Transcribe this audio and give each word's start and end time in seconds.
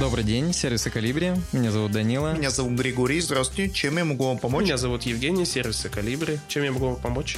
Добрый 0.00 0.24
день, 0.24 0.52
сервисы 0.52 0.90
Калибри. 0.90 1.34
Меня 1.52 1.70
зовут 1.70 1.92
Данила. 1.92 2.34
Меня 2.34 2.50
зовут 2.50 2.72
Григорий. 2.72 3.20
Здравствуйте. 3.20 3.72
Чем 3.72 3.96
я 3.96 4.04
могу 4.04 4.26
вам 4.26 4.38
помочь? 4.38 4.64
Меня 4.64 4.76
зовут 4.76 5.04
Евгений, 5.04 5.44
сервисы 5.44 5.88
Калибри. 5.88 6.40
Чем 6.48 6.64
я 6.64 6.72
могу 6.72 6.86
вам 6.86 6.96
помочь? 6.96 7.36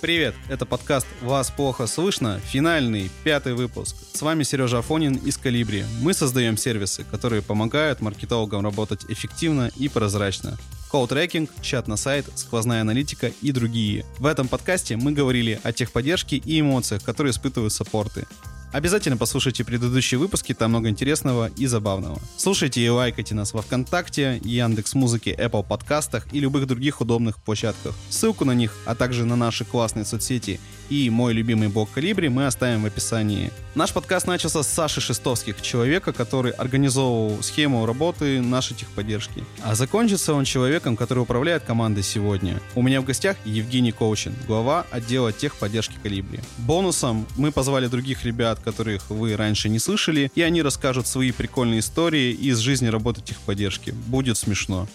Привет, 0.00 0.34
это 0.48 0.64
подкаст 0.64 1.06
«Вас 1.20 1.50
плохо 1.50 1.86
слышно», 1.86 2.40
финальный, 2.40 3.08
пятый 3.22 3.54
выпуск. 3.54 3.96
С 4.12 4.22
вами 4.22 4.42
Сережа 4.42 4.78
Афонин 4.78 5.14
из 5.14 5.36
Калибри. 5.36 5.84
Мы 6.00 6.12
создаем 6.12 6.56
сервисы, 6.56 7.04
которые 7.10 7.42
помогают 7.42 8.00
маркетологам 8.00 8.64
работать 8.64 9.04
эффективно 9.08 9.70
и 9.76 9.88
прозрачно. 9.88 10.56
Колл-трекинг, 10.90 11.50
чат 11.62 11.88
на 11.88 11.96
сайт, 11.96 12.26
сквозная 12.34 12.80
аналитика 12.80 13.32
и 13.42 13.52
другие. 13.52 14.04
В 14.18 14.26
этом 14.26 14.46
подкасте 14.48 14.96
мы 14.96 15.12
говорили 15.12 15.60
о 15.62 15.72
техподдержке 15.72 16.36
и 16.36 16.60
эмоциях, 16.60 17.02
которые 17.02 17.30
испытывают 17.30 17.72
саппорты. 17.72 18.26
Обязательно 18.72 19.18
послушайте 19.18 19.64
предыдущие 19.64 20.18
выпуски, 20.18 20.54
там 20.54 20.70
много 20.70 20.88
интересного 20.88 21.50
и 21.58 21.66
забавного. 21.66 22.18
Слушайте 22.38 22.80
и 22.80 22.88
лайкайте 22.88 23.34
нас 23.34 23.52
во 23.52 23.60
Вконтакте, 23.60 24.40
Яндекс 24.42 24.94
Музыке, 24.94 25.36
Apple 25.38 25.62
подкастах 25.62 26.26
и 26.32 26.40
любых 26.40 26.66
других 26.66 27.02
удобных 27.02 27.36
площадках. 27.38 27.94
Ссылку 28.08 28.46
на 28.46 28.52
них, 28.52 28.74
а 28.86 28.94
также 28.94 29.26
на 29.26 29.36
наши 29.36 29.66
классные 29.66 30.06
соцсети 30.06 30.58
и 30.92 31.08
мой 31.08 31.32
любимый 31.32 31.68
блог 31.68 31.90
Калибри 31.90 32.28
мы 32.28 32.46
оставим 32.46 32.82
в 32.82 32.86
описании. 32.86 33.50
Наш 33.74 33.92
подкаст 33.92 34.26
начался 34.26 34.62
с 34.62 34.68
Саши 34.68 35.00
Шестовских, 35.00 35.62
человека, 35.62 36.12
который 36.12 36.52
организовывал 36.52 37.42
схему 37.42 37.86
работы 37.86 38.42
нашей 38.42 38.74
техподдержки. 38.76 39.42
А 39.62 39.74
закончится 39.74 40.34
он 40.34 40.44
человеком, 40.44 40.98
который 40.98 41.20
управляет 41.20 41.62
командой 41.64 42.02
сегодня. 42.02 42.60
У 42.74 42.82
меня 42.82 43.00
в 43.00 43.04
гостях 43.04 43.38
Евгений 43.46 43.92
Коучин, 43.92 44.34
глава 44.46 44.84
отдела 44.90 45.32
техподдержки 45.32 45.94
Калибри. 46.02 46.40
Бонусом 46.58 47.26
мы 47.36 47.52
позвали 47.52 47.86
других 47.86 48.24
ребят, 48.24 48.60
которых 48.62 49.10
вы 49.10 49.36
раньше 49.36 49.68
не 49.68 49.78
слышали, 49.78 50.30
и 50.34 50.42
они 50.42 50.62
расскажут 50.62 51.06
свои 51.06 51.32
прикольные 51.32 51.80
истории 51.80 52.32
из 52.32 52.58
жизни 52.58 52.86
работы 52.86 53.20
техподдержки. 53.20 53.90
Будет 53.90 54.38
смешно. 54.38 54.88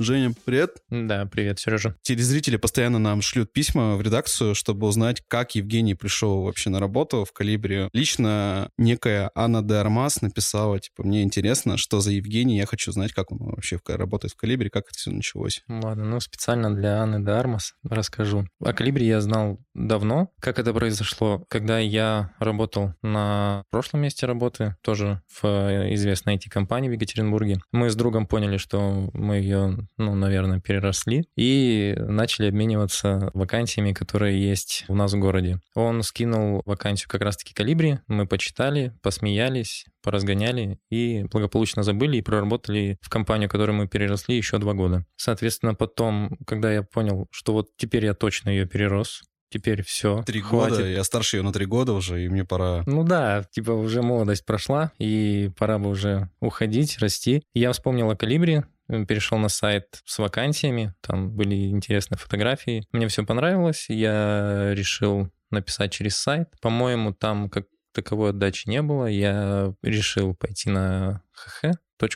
Женя, 0.00 0.32
привет. 0.44 0.76
Да, 0.90 1.26
привет, 1.26 1.58
Сережа. 1.58 1.96
Телезрители 2.02 2.56
постоянно 2.56 3.00
нам 3.00 3.20
шлют 3.20 3.52
письма 3.52 3.96
в 3.96 4.00
редакцию, 4.00 4.54
чтобы 4.54 4.86
узнать, 4.86 5.22
как 5.26 5.56
Евгений 5.56 5.96
пришел 5.96 6.42
вообще 6.42 6.70
на 6.70 6.78
работу 6.78 7.24
в 7.24 7.32
Калибре. 7.32 7.88
Лично 7.92 8.70
некая 8.78 9.32
Анна 9.34 9.60
де 9.60 9.74
Армас 9.74 10.22
написала, 10.22 10.78
типа, 10.78 11.02
мне 11.02 11.24
интересно, 11.24 11.76
что 11.76 11.98
за 11.98 12.12
Евгений, 12.12 12.58
я 12.58 12.66
хочу 12.66 12.92
знать, 12.92 13.12
как 13.12 13.32
он 13.32 13.38
вообще 13.38 13.80
работает 13.88 14.34
в 14.34 14.36
Калибре, 14.36 14.70
как 14.70 14.84
это 14.84 14.96
все 14.96 15.10
началось. 15.10 15.64
Ладно, 15.68 16.04
ну 16.04 16.20
специально 16.20 16.72
для 16.72 17.02
Анны 17.02 17.24
де 17.24 17.32
Армас 17.32 17.74
расскажу. 17.82 18.46
О 18.60 18.72
Калибре 18.72 19.04
я 19.04 19.20
знал 19.20 19.58
давно. 19.74 20.30
Как 20.38 20.60
это 20.60 20.72
произошло? 20.72 21.44
Когда 21.48 21.80
я 21.80 22.32
работал 22.38 22.94
на 23.02 23.64
прошлом 23.70 24.02
месте 24.02 24.26
работы, 24.26 24.76
тоже 24.82 25.22
в 25.42 25.44
известной 25.92 26.36
IT-компании 26.36 26.88
в 26.88 26.92
Екатеринбурге, 26.92 27.60
мы 27.72 27.90
с 27.90 27.96
другом 27.96 28.28
поняли, 28.28 28.58
что 28.58 29.10
мы 29.12 29.36
ее 29.38 29.87
ну, 29.96 30.14
наверное, 30.14 30.60
переросли, 30.60 31.28
и 31.36 31.94
начали 31.98 32.48
обмениваться 32.48 33.30
вакансиями, 33.34 33.92
которые 33.92 34.40
есть 34.40 34.84
у 34.88 34.94
нас 34.94 35.12
в 35.12 35.18
городе. 35.18 35.60
Он 35.74 36.02
скинул 36.02 36.62
вакансию 36.64 37.08
как 37.08 37.22
раз-таки 37.22 37.54
калибри, 37.54 37.98
мы 38.06 38.26
почитали, 38.26 38.92
посмеялись, 39.02 39.86
поразгоняли 40.02 40.78
и 40.90 41.24
благополучно 41.24 41.82
забыли 41.82 42.16
и 42.16 42.22
проработали 42.22 42.98
в 43.00 43.10
компанию, 43.10 43.48
которую 43.48 43.76
мы 43.76 43.88
переросли 43.88 44.36
еще 44.36 44.58
два 44.58 44.74
года. 44.74 45.04
Соответственно, 45.16 45.74
потом, 45.74 46.38
когда 46.46 46.72
я 46.72 46.82
понял, 46.82 47.26
что 47.30 47.52
вот 47.52 47.68
теперь 47.76 48.04
я 48.04 48.14
точно 48.14 48.50
ее 48.50 48.66
перерос, 48.66 49.22
теперь 49.50 49.82
все. 49.82 50.22
Три 50.24 50.40
года, 50.40 50.86
я 50.86 51.04
старше 51.04 51.38
ее 51.38 51.42
на 51.42 51.52
три 51.52 51.66
года 51.66 51.92
уже, 51.92 52.24
и 52.24 52.28
мне 52.28 52.44
пора... 52.44 52.82
Ну 52.86 53.04
да, 53.04 53.44
типа 53.50 53.72
уже 53.72 54.02
молодость 54.02 54.44
прошла, 54.44 54.92
и 54.98 55.50
пора 55.56 55.78
бы 55.78 55.90
уже 55.90 56.30
уходить, 56.40 56.98
расти. 56.98 57.42
Я 57.54 57.72
вспомнил 57.72 58.10
о 58.10 58.16
Калибре, 58.16 58.66
перешел 58.88 59.38
на 59.38 59.48
сайт 59.48 60.02
с 60.04 60.18
вакансиями, 60.18 60.94
там 61.00 61.30
были 61.30 61.68
интересные 61.68 62.18
фотографии. 62.18 62.86
Мне 62.92 63.08
все 63.08 63.24
понравилось, 63.24 63.86
я 63.88 64.70
решил 64.74 65.30
написать 65.50 65.92
через 65.92 66.16
сайт. 66.16 66.48
По-моему, 66.60 67.12
там 67.12 67.48
как 67.48 67.66
таковой 67.92 68.30
отдачи 68.30 68.68
не 68.68 68.82
было. 68.82 69.06
Я 69.06 69.74
решил 69.82 70.34
пойти 70.34 70.70
на 70.70 71.22
ХХ, 71.32 71.72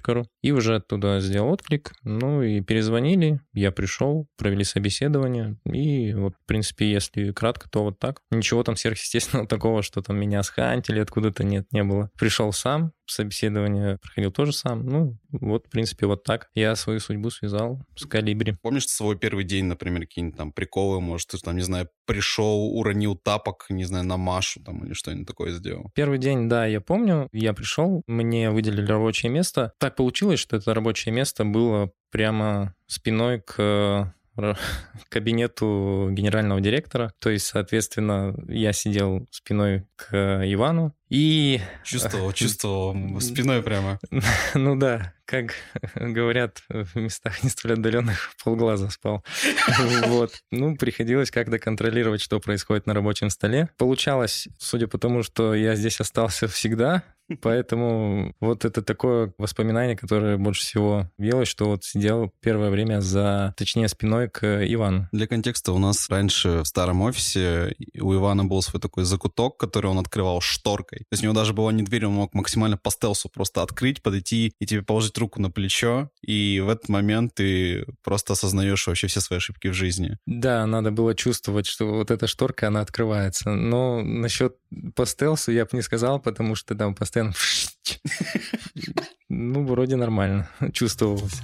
ру 0.09 0.27
и 0.43 0.51
уже 0.51 0.77
оттуда 0.77 1.21
сделал 1.21 1.53
отклик, 1.53 1.93
ну 2.03 2.43
и 2.43 2.61
перезвонили, 2.61 3.41
я 3.53 3.71
пришел, 3.73 4.29
провели 4.37 4.65
собеседование, 4.65 5.57
и 5.65 6.13
вот, 6.15 6.35
в 6.35 6.47
принципе, 6.47 6.91
если 6.91 7.33
кратко, 7.33 7.71
то 7.71 7.85
вот 7.85 7.99
так. 7.99 8.21
Ничего 8.31 8.63
там 8.63 8.77
сверхъестественного 8.77 9.49
такого, 9.49 9.83
что 9.83 10.03
там 10.03 10.19
меня 10.19 10.43
схантили 10.43 11.01
откуда-то, 11.01 11.45
нет, 11.45 11.67
не 11.73 11.85
было. 11.85 12.11
Пришел 12.19 12.53
сам, 12.53 12.93
собеседование 13.07 13.99
проходил 13.99 14.33
тоже 14.33 14.53
сам, 14.53 14.87
ну, 14.87 15.19
вот, 15.31 15.67
в 15.67 15.71
принципе, 15.71 16.07
вот 16.07 16.25
так. 16.25 16.49
Я 16.55 16.75
свою 16.77 17.01
судьбу 17.01 17.31
связал 17.31 17.81
с 17.97 18.07
Калибри. 18.07 18.57
Помнишь 18.61 18.87
свой 18.87 19.19
первый 19.19 19.45
день, 19.45 19.67
например, 19.67 20.03
какие-нибудь 20.03 20.37
там 20.37 20.53
приколы, 20.53 21.01
может, 21.01 21.29
ты 21.29 21.39
там, 21.39 21.57
не 21.57 21.63
знаю, 21.63 21.89
пришел, 22.07 22.77
уронил 22.77 23.17
тапок, 23.17 23.67
не 23.69 23.85
знаю, 23.85 24.05
на 24.05 24.17
Машу 24.17 24.61
там 24.63 24.85
или 24.85 24.93
что-нибудь 24.93 25.27
такое 25.27 25.53
сделал? 25.53 25.91
Первый 25.95 26.19
день, 26.19 26.49
да, 26.49 26.67
я 26.67 26.81
помню, 26.81 27.29
я 27.33 27.53
пришел, 27.53 28.03
мне 28.07 28.51
выделили 28.51 28.87
рабочее 28.87 29.31
место. 29.31 29.73
Так 29.79 29.97
получилось, 29.97 30.32
что 30.39 30.57
это 30.57 30.75
рабочее 30.75 31.13
место 31.13 31.45
было 31.45 31.93
прямо 32.11 32.75
спиной 32.87 33.41
к 33.41 34.15
кабинету 35.09 36.09
генерального 36.11 36.61
директора. 36.61 37.13
То 37.19 37.31
есть, 37.31 37.47
соответственно, 37.47 38.35
я 38.49 38.73
сидел 38.73 39.27
спиной 39.31 39.87
к 39.97 40.15
Ивану 40.45 40.95
и... 41.09 41.61
Чувствовал, 41.85 42.33
чувствовал, 42.33 43.21
спиной 43.21 43.63
прямо. 43.63 43.99
Ну 44.55 44.77
да, 44.77 45.13
как 45.27 45.55
говорят 45.95 46.63
в 46.69 46.97
местах 46.97 47.43
не 47.43 47.51
столь 47.51 47.75
отдаленных, 47.75 48.33
полглаза 48.43 48.89
спал. 48.91 49.25
Вот. 50.07 50.43
Ну, 50.51 50.77
приходилось 50.77 51.31
как-то 51.31 51.59
контролировать, 51.59 52.23
что 52.23 52.41
происходит 52.41 52.87
на 52.87 52.95
рабочем 52.95 53.29
столе. 53.29 53.69
Получалось, 53.77 54.49
судя 54.59 54.87
по 54.89 54.99
тому, 54.99 55.23
что 55.23 55.55
я 55.55 55.75
здесь 55.75 56.01
остался 56.01 56.49
всегда, 56.49 57.03
Поэтому 57.41 58.35
вот 58.41 58.65
это 58.65 58.83
такое 58.83 59.33
воспоминание, 59.39 59.97
которое 59.97 60.37
больше 60.37 60.63
всего 60.63 61.11
въелось, 61.19 61.49
что 61.49 61.67
вот 61.67 61.85
сидел 61.85 62.33
первое 62.41 62.71
время 62.71 63.01
за, 63.01 63.55
точнее, 63.57 63.89
спиной 63.89 64.29
к 64.29 64.45
Ивану. 64.67 65.09
Для 65.13 65.27
контекста 65.27 65.73
у 65.73 65.79
нас 65.79 66.09
раньше 66.11 66.63
в 66.63 66.67
старом 66.67 67.03
офисе 67.03 67.75
у 68.01 68.15
Ивана 68.15 68.45
был 68.45 68.61
свой 68.63 68.81
такой 68.81 69.05
закуток, 69.05 69.57
который 69.57 69.87
он 69.87 69.99
открывал 69.99 70.41
шторкой. 70.41 71.01
То 71.01 71.13
есть 71.13 71.23
у 71.23 71.27
него 71.27 71.35
даже 71.35 71.53
была 71.53 71.73
не 71.73 71.83
дверь, 71.83 72.07
он 72.07 72.15
мог 72.15 72.35
максимально 72.35 72.77
по 72.77 72.91
стелсу 72.91 73.29
просто 73.29 73.63
открыть, 73.63 74.03
подойти 74.03 74.53
и 74.59 74.67
тебе 74.67 74.83
положить 74.83 75.17
руку 75.19 75.41
на 75.41 75.51
плечо, 75.51 76.11
и 76.21 76.61
в 76.61 76.69
этот 76.69 76.89
момент 76.89 77.35
ты 77.35 77.87
просто 78.03 78.35
осознаешь 78.35 78.87
вообще 78.87 79.07
все 79.07 79.21
свои 79.21 79.39
ошибки 79.39 79.69
в 79.69 79.75
жизни. 79.75 80.19
Да, 80.27 80.67
надо 80.67 80.91
было 80.91 81.15
чувствовать, 81.15 81.67
что 81.67 81.87
вот 81.87 82.11
эта 82.11 82.27
шторка, 82.27 82.69
она 82.69 82.81
открывается. 82.81 83.51
Но 83.51 84.03
насчет 84.03 84.57
по 84.95 85.07
стелсу 85.07 85.53
я 85.53 85.65
бы 85.65 85.71
не 85.73 85.83
сказал, 85.83 86.21
потому 86.21 86.55
что 86.55 86.75
там 86.75 86.95
постоянно 86.95 87.12
постоянно... 87.13 87.33
Ну, 89.29 89.65
вроде 89.65 89.97
нормально 89.97 90.49
чувствовалось. 90.73 91.41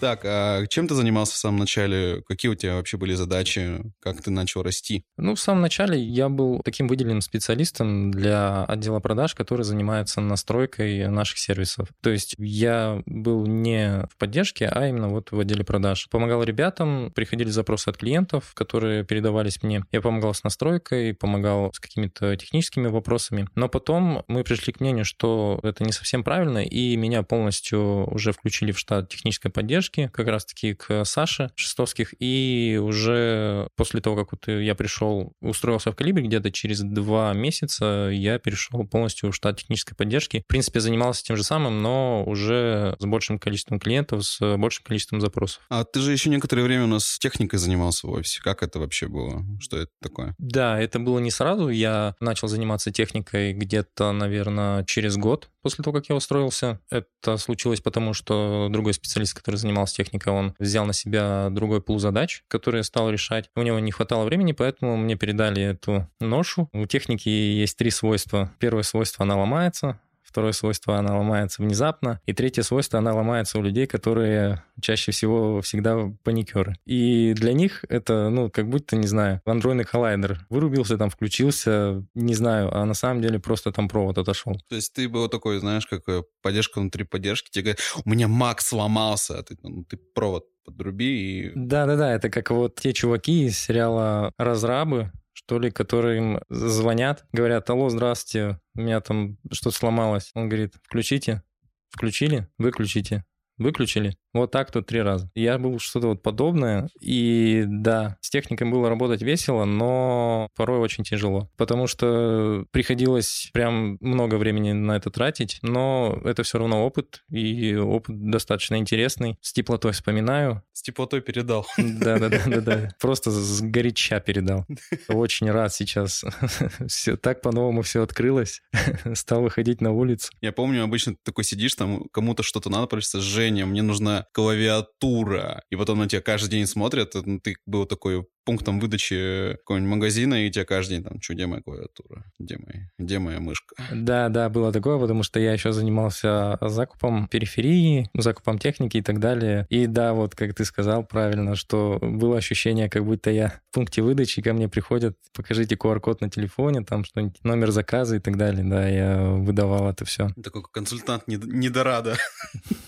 Так, 0.00 0.22
а 0.24 0.66
чем 0.66 0.88
ты 0.88 0.94
занимался 0.94 1.34
в 1.34 1.36
самом 1.36 1.58
начале? 1.58 2.22
Какие 2.26 2.50
у 2.50 2.54
тебя 2.54 2.76
вообще 2.76 2.96
были 2.96 3.12
задачи? 3.12 3.82
Как 4.00 4.22
ты 4.22 4.30
начал 4.30 4.62
расти? 4.62 5.04
Ну, 5.18 5.34
в 5.34 5.40
самом 5.40 5.60
начале 5.60 6.02
я 6.02 6.30
был 6.30 6.62
таким 6.64 6.88
выделенным 6.88 7.20
специалистом 7.20 8.10
для 8.10 8.64
отдела 8.64 9.00
продаж, 9.00 9.34
который 9.34 9.62
занимается 9.62 10.22
настройкой 10.22 11.06
наших 11.08 11.38
сервисов. 11.38 11.88
То 12.00 12.08
есть 12.08 12.34
я 12.38 13.02
был 13.04 13.46
не 13.46 14.06
в 14.10 14.16
поддержке, 14.16 14.68
а 14.68 14.88
именно 14.88 15.10
вот 15.10 15.32
в 15.32 15.38
отделе 15.38 15.64
продаж. 15.64 16.08
Помогал 16.10 16.42
ребятам, 16.44 17.12
приходили 17.14 17.50
запросы 17.50 17.90
от 17.90 17.98
клиентов, 17.98 18.54
которые 18.54 19.04
передавались 19.04 19.62
мне. 19.62 19.84
Я 19.92 20.00
помогал 20.00 20.32
с 20.32 20.44
настройкой, 20.44 21.12
помогал 21.12 21.72
с 21.74 21.78
какими-то 21.78 22.34
техническими 22.36 22.88
вопросами. 22.88 23.48
Но 23.54 23.68
потом 23.68 24.24
мы 24.28 24.44
пришли 24.44 24.72
к 24.72 24.80
мнению, 24.80 25.04
что 25.04 25.60
это 25.62 25.84
не 25.84 25.92
совсем 25.92 26.24
правильно, 26.24 26.64
и 26.64 26.96
меня 26.96 27.22
полностью 27.22 28.10
уже 28.10 28.32
включили 28.32 28.72
в 28.72 28.78
штат 28.78 29.10
технической 29.10 29.50
поддержки, 29.50 29.89
поддержки 29.90 30.10
как 30.12 30.26
раз-таки 30.26 30.74
к 30.74 31.04
Саше 31.04 31.50
Шестовских, 31.54 32.14
и 32.18 32.80
уже 32.82 33.68
после 33.76 34.00
того, 34.00 34.16
как 34.16 34.32
вот 34.32 34.48
я 34.48 34.74
пришел, 34.74 35.32
устроился 35.40 35.92
в 35.92 35.96
Калибре, 35.96 36.24
где-то 36.24 36.50
через 36.50 36.80
два 36.80 37.32
месяца 37.32 38.10
я 38.12 38.38
перешел 38.38 38.86
полностью 38.86 39.30
в 39.30 39.34
штат 39.34 39.58
технической 39.58 39.96
поддержки. 39.96 40.42
В 40.44 40.46
принципе, 40.46 40.80
занимался 40.80 41.22
тем 41.22 41.36
же 41.36 41.44
самым, 41.44 41.82
но 41.82 42.24
уже 42.24 42.96
с 42.98 43.04
большим 43.04 43.38
количеством 43.38 43.78
клиентов, 43.78 44.24
с 44.24 44.56
большим 44.56 44.84
количеством 44.84 45.20
запросов. 45.20 45.62
А 45.68 45.84
ты 45.84 46.00
же 46.00 46.12
еще 46.12 46.30
некоторое 46.30 46.62
время 46.62 46.84
у 46.84 46.88
нас 46.88 47.18
техникой 47.18 47.58
занимался 47.58 48.06
в 48.06 48.10
офисе. 48.10 48.40
Как 48.42 48.62
это 48.62 48.78
вообще 48.78 49.08
было? 49.08 49.44
Что 49.60 49.78
это 49.78 49.90
такое? 50.00 50.34
Да, 50.38 50.80
это 50.80 50.98
было 50.98 51.18
не 51.18 51.30
сразу. 51.30 51.68
Я 51.68 52.14
начал 52.20 52.48
заниматься 52.48 52.90
техникой 52.90 53.52
где-то, 53.52 54.12
наверное, 54.12 54.84
через 54.84 55.16
год 55.16 55.48
после 55.62 55.84
того, 55.84 55.94
как 55.94 56.08
я 56.08 56.14
устроился. 56.14 56.80
Это 56.90 57.36
случилось 57.36 57.80
потому, 57.80 58.14
что 58.14 58.68
другой 58.70 58.94
специалист, 58.94 59.34
который 59.34 59.56
занимался 59.56 59.79
занимался 59.80 59.96
техникой, 59.96 60.32
он 60.32 60.54
взял 60.58 60.84
на 60.86 60.92
себя 60.92 61.48
другой 61.50 61.80
пул 61.80 61.98
задач, 61.98 62.42
которые 62.48 62.82
стал 62.84 63.10
решать. 63.10 63.50
У 63.56 63.62
него 63.62 63.78
не 63.78 63.92
хватало 63.92 64.24
времени, 64.24 64.52
поэтому 64.52 64.96
мне 64.96 65.16
передали 65.16 65.62
эту 65.62 66.08
ношу. 66.20 66.68
У 66.72 66.86
техники 66.86 67.28
есть 67.28 67.76
три 67.76 67.90
свойства. 67.90 68.52
Первое 68.58 68.82
свойство— 68.82 69.22
она 69.24 69.36
ломается, 69.36 70.00
Второе 70.30 70.52
свойство, 70.52 70.96
она 70.96 71.18
ломается 71.18 71.62
внезапно. 71.62 72.20
И 72.26 72.32
третье 72.32 72.62
свойство, 72.62 72.98
она 72.98 73.12
ломается 73.12 73.58
у 73.58 73.62
людей, 73.62 73.86
которые 73.86 74.62
чаще 74.80 75.12
всего 75.12 75.60
всегда 75.60 76.12
паникеры. 76.22 76.76
И 76.86 77.34
для 77.34 77.52
них 77.52 77.84
это, 77.88 78.30
ну, 78.30 78.50
как 78.50 78.68
будто, 78.68 78.96
не 78.96 79.06
знаю, 79.06 79.40
андроидный 79.44 79.84
коллайдер. 79.84 80.46
Вырубился, 80.48 80.96
там, 80.96 81.10
включился, 81.10 82.04
не 82.14 82.34
знаю, 82.34 82.74
а 82.74 82.84
на 82.84 82.94
самом 82.94 83.22
деле 83.22 83.38
просто 83.38 83.72
там 83.72 83.88
провод 83.88 84.18
отошел. 84.18 84.54
То 84.68 84.76
есть 84.76 84.92
ты 84.92 85.08
был 85.08 85.28
такой, 85.28 85.58
знаешь, 85.58 85.86
как 85.86 86.08
э, 86.08 86.22
поддержка 86.42 86.80
внутри 86.80 87.04
поддержки, 87.04 87.50
тебе 87.50 87.62
говорят, 87.62 87.80
у 88.04 88.08
меня 88.08 88.28
Макс 88.28 88.68
сломался, 88.68 89.38
а 89.38 89.42
ты, 89.42 89.58
ну, 89.62 89.84
ты 89.84 89.96
провод 89.96 90.44
подруби 90.64 91.04
и... 91.04 91.52
Да-да-да, 91.54 92.14
это 92.14 92.30
как 92.30 92.50
вот 92.50 92.76
те 92.76 92.92
чуваки 92.92 93.46
из 93.46 93.58
сериала 93.58 94.32
«Разрабы», 94.38 95.10
что 95.50 95.58
ли, 95.58 95.72
которым 95.72 96.40
звонят, 96.48 97.26
говорят, 97.32 97.68
алло, 97.70 97.88
здравствуйте, 97.88 98.60
у 98.76 98.82
меня 98.82 99.00
там 99.00 99.36
что-то 99.50 99.76
сломалось. 99.76 100.30
Он 100.34 100.48
говорит, 100.48 100.76
включите, 100.84 101.42
включили, 101.88 102.46
выключите, 102.56 103.24
выключили. 103.58 104.16
Вот 104.32 104.50
так 104.50 104.70
тут 104.70 104.86
три 104.86 105.02
раза. 105.02 105.30
Я 105.34 105.58
был 105.58 105.78
что-то 105.78 106.08
вот 106.08 106.22
подобное, 106.22 106.88
и 107.00 107.64
да, 107.66 108.16
с 108.20 108.30
техникой 108.30 108.70
было 108.70 108.88
работать 108.88 109.22
весело, 109.22 109.64
но 109.64 110.48
порой 110.56 110.78
очень 110.78 111.04
тяжело, 111.04 111.50
потому 111.56 111.86
что 111.86 112.64
приходилось 112.70 113.50
прям 113.52 113.98
много 114.00 114.36
времени 114.36 114.72
на 114.72 114.96
это 114.96 115.10
тратить, 115.10 115.58
но 115.62 116.20
это 116.24 116.42
все 116.42 116.58
равно 116.58 116.86
опыт, 116.86 117.22
и 117.30 117.74
опыт 117.74 118.30
достаточно 118.30 118.76
интересный. 118.76 119.36
С 119.40 119.52
теплотой 119.52 119.92
вспоминаю. 119.92 120.62
С 120.72 120.82
теплотой 120.82 121.20
передал. 121.20 121.66
Да-да-да-да. 121.76 122.90
Просто 123.00 123.30
с 123.30 123.60
горяча 123.60 124.20
передал. 124.20 124.64
Очень 125.08 125.50
рад 125.50 125.74
сейчас. 125.74 126.24
Все 126.88 127.16
так 127.16 127.42
по-новому 127.42 127.82
все 127.82 128.02
открылось. 128.02 128.62
Стал 129.14 129.42
выходить 129.42 129.80
на 129.80 129.92
улицу. 129.92 130.32
Я 130.40 130.52
помню, 130.52 130.82
обычно 130.82 131.12
ты 131.12 131.18
такой 131.24 131.44
сидишь, 131.44 131.74
там 131.74 132.04
кому-то 132.12 132.42
что-то 132.42 132.70
надо, 132.70 132.86
просто 132.86 133.20
Женя, 133.20 133.66
мне 133.66 133.82
нужна 133.82 134.19
клавиатура. 134.32 135.62
И 135.70 135.76
потом 135.76 135.98
на 135.98 136.08
тебя 136.08 136.20
каждый 136.20 136.50
день 136.50 136.66
смотрят, 136.66 137.14
ну, 137.14 137.40
ты 137.40 137.56
был 137.66 137.86
такой 137.86 138.26
пунктом 138.44 138.80
выдачи 138.80 139.56
какого-нибудь 139.58 139.90
магазина, 139.90 140.46
и 140.46 140.50
тебя 140.50 140.64
каждый 140.64 140.94
день 140.94 141.04
там, 141.04 141.20
что, 141.20 141.34
где 141.34 141.46
моя 141.46 141.62
клавиатура, 141.62 142.24
где, 142.38 142.58
моя, 142.58 142.90
где 142.98 143.18
моя 143.18 143.38
мышка. 143.38 143.76
Да, 143.92 144.28
да, 144.28 144.48
было 144.48 144.72
такое, 144.72 144.98
потому 144.98 145.22
что 145.22 145.38
я 145.38 145.52
еще 145.52 145.72
занимался 145.72 146.58
закупом 146.60 147.28
периферии, 147.28 148.10
закупом 148.14 148.58
техники 148.58 148.96
и 148.96 149.02
так 149.02 149.20
далее. 149.20 149.66
И 149.68 149.86
да, 149.86 150.14
вот 150.14 150.34
как 150.34 150.54
ты 150.54 150.64
сказал 150.64 151.04
правильно, 151.04 151.54
что 151.54 151.98
было 152.00 152.38
ощущение, 152.38 152.88
как 152.88 153.04
будто 153.04 153.30
я 153.30 153.60
в 153.70 153.74
пункте 153.74 154.02
выдачи, 154.02 154.42
ко 154.42 154.52
мне 154.52 154.68
приходят, 154.68 155.16
покажите 155.32 155.76
QR-код 155.76 156.20
на 156.20 156.30
телефоне, 156.30 156.82
там 156.82 157.04
что-нибудь, 157.04 157.38
номер 157.44 157.70
заказа 157.70 158.16
и 158.16 158.20
так 158.20 158.36
далее. 158.36 158.64
Да, 158.64 158.88
я 158.88 159.30
выдавал 159.30 159.88
это 159.88 160.04
все. 160.04 160.28
Такой 160.42 160.62
консультант 160.72 161.28
недорада. 161.28 162.16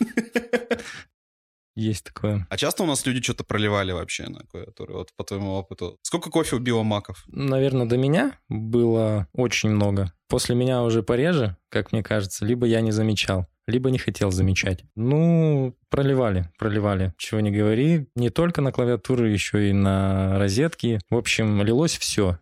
Есть 1.74 2.04
такое. 2.04 2.46
А 2.50 2.56
часто 2.56 2.82
у 2.82 2.86
нас 2.86 3.06
люди 3.06 3.22
что-то 3.22 3.44
проливали 3.44 3.92
вообще 3.92 4.28
на 4.28 4.40
клавиатуру, 4.40 4.94
вот 4.94 5.10
по 5.16 5.24
твоему 5.24 5.52
опыту? 5.52 5.98
Сколько 6.02 6.30
кофе 6.30 6.56
убило 6.56 6.82
маков? 6.82 7.24
Наверное, 7.28 7.86
до 7.86 7.96
меня 7.96 8.38
было 8.48 9.26
очень 9.32 9.70
много. 9.70 10.12
После 10.28 10.54
меня 10.54 10.82
уже 10.82 11.02
пореже, 11.02 11.56
как 11.68 11.92
мне 11.92 12.02
кажется, 12.02 12.44
либо 12.44 12.66
я 12.66 12.80
не 12.80 12.92
замечал 12.92 13.46
либо 13.66 13.90
не 13.90 13.98
хотел 13.98 14.30
замечать. 14.30 14.84
Ну, 14.96 15.76
проливали, 15.88 16.50
проливали. 16.58 17.12
Чего 17.18 17.40
не 17.40 17.50
говори. 17.50 18.06
Не 18.16 18.30
только 18.30 18.60
на 18.60 18.72
клавиатуру, 18.72 19.26
еще 19.26 19.68
и 19.68 19.72
на 19.72 20.38
розетки. 20.38 21.00
В 21.10 21.16
общем, 21.16 21.62
лилось 21.62 21.96
все. 21.96 22.38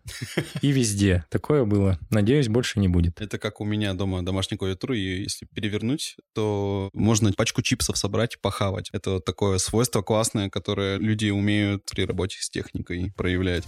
И 0.61 0.71
везде. 0.71 1.25
Такое 1.29 1.65
было. 1.65 1.99
Надеюсь, 2.09 2.47
больше 2.47 2.79
не 2.79 2.87
будет. 2.87 3.21
Это 3.21 3.37
как 3.37 3.61
у 3.61 3.65
меня 3.65 3.93
дома 3.93 4.23
домашняя 4.23 4.57
клавиатура, 4.57 4.97
и 4.97 5.21
если 5.21 5.45
перевернуть, 5.45 6.17
то 6.33 6.89
можно 6.93 7.31
пачку 7.33 7.61
чипсов 7.61 7.97
собрать 7.97 8.35
и 8.35 8.39
похавать. 8.39 8.89
Это 8.93 9.19
такое 9.19 9.57
свойство 9.57 10.01
классное, 10.01 10.49
которое 10.49 10.97
люди 10.97 11.29
умеют 11.29 11.85
при 11.91 12.05
работе 12.05 12.37
с 12.39 12.49
техникой 12.49 13.13
проявлять. 13.15 13.65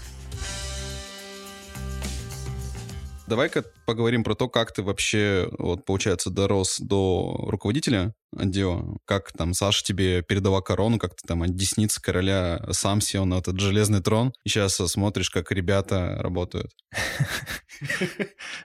Давай-ка 3.27 3.63
поговорим 3.85 4.23
про 4.23 4.35
то, 4.35 4.49
как 4.49 4.73
ты 4.73 4.83
вообще, 4.83 5.49
вот, 5.57 5.85
получается, 5.85 6.29
дорос 6.29 6.79
до 6.79 7.45
руководителя 7.47 8.13
отдела. 8.37 8.97
Как 9.05 9.31
там 9.31 9.53
Саша 9.53 9.83
тебе 9.83 10.21
передала 10.21 10.61
корону, 10.61 10.99
как 10.99 11.15
ты 11.15 11.27
там 11.27 11.43
от 11.43 11.55
десницы 11.55 12.01
короля 12.01 12.61
сам 12.71 13.01
сел 13.01 13.25
на 13.25 13.35
этот 13.35 13.59
железный 13.59 14.01
трон, 14.01 14.33
и 14.43 14.49
сейчас 14.49 14.75
смотришь, 14.75 15.29
как 15.29 15.51
ребята 15.51 16.17
работают. 16.19 16.71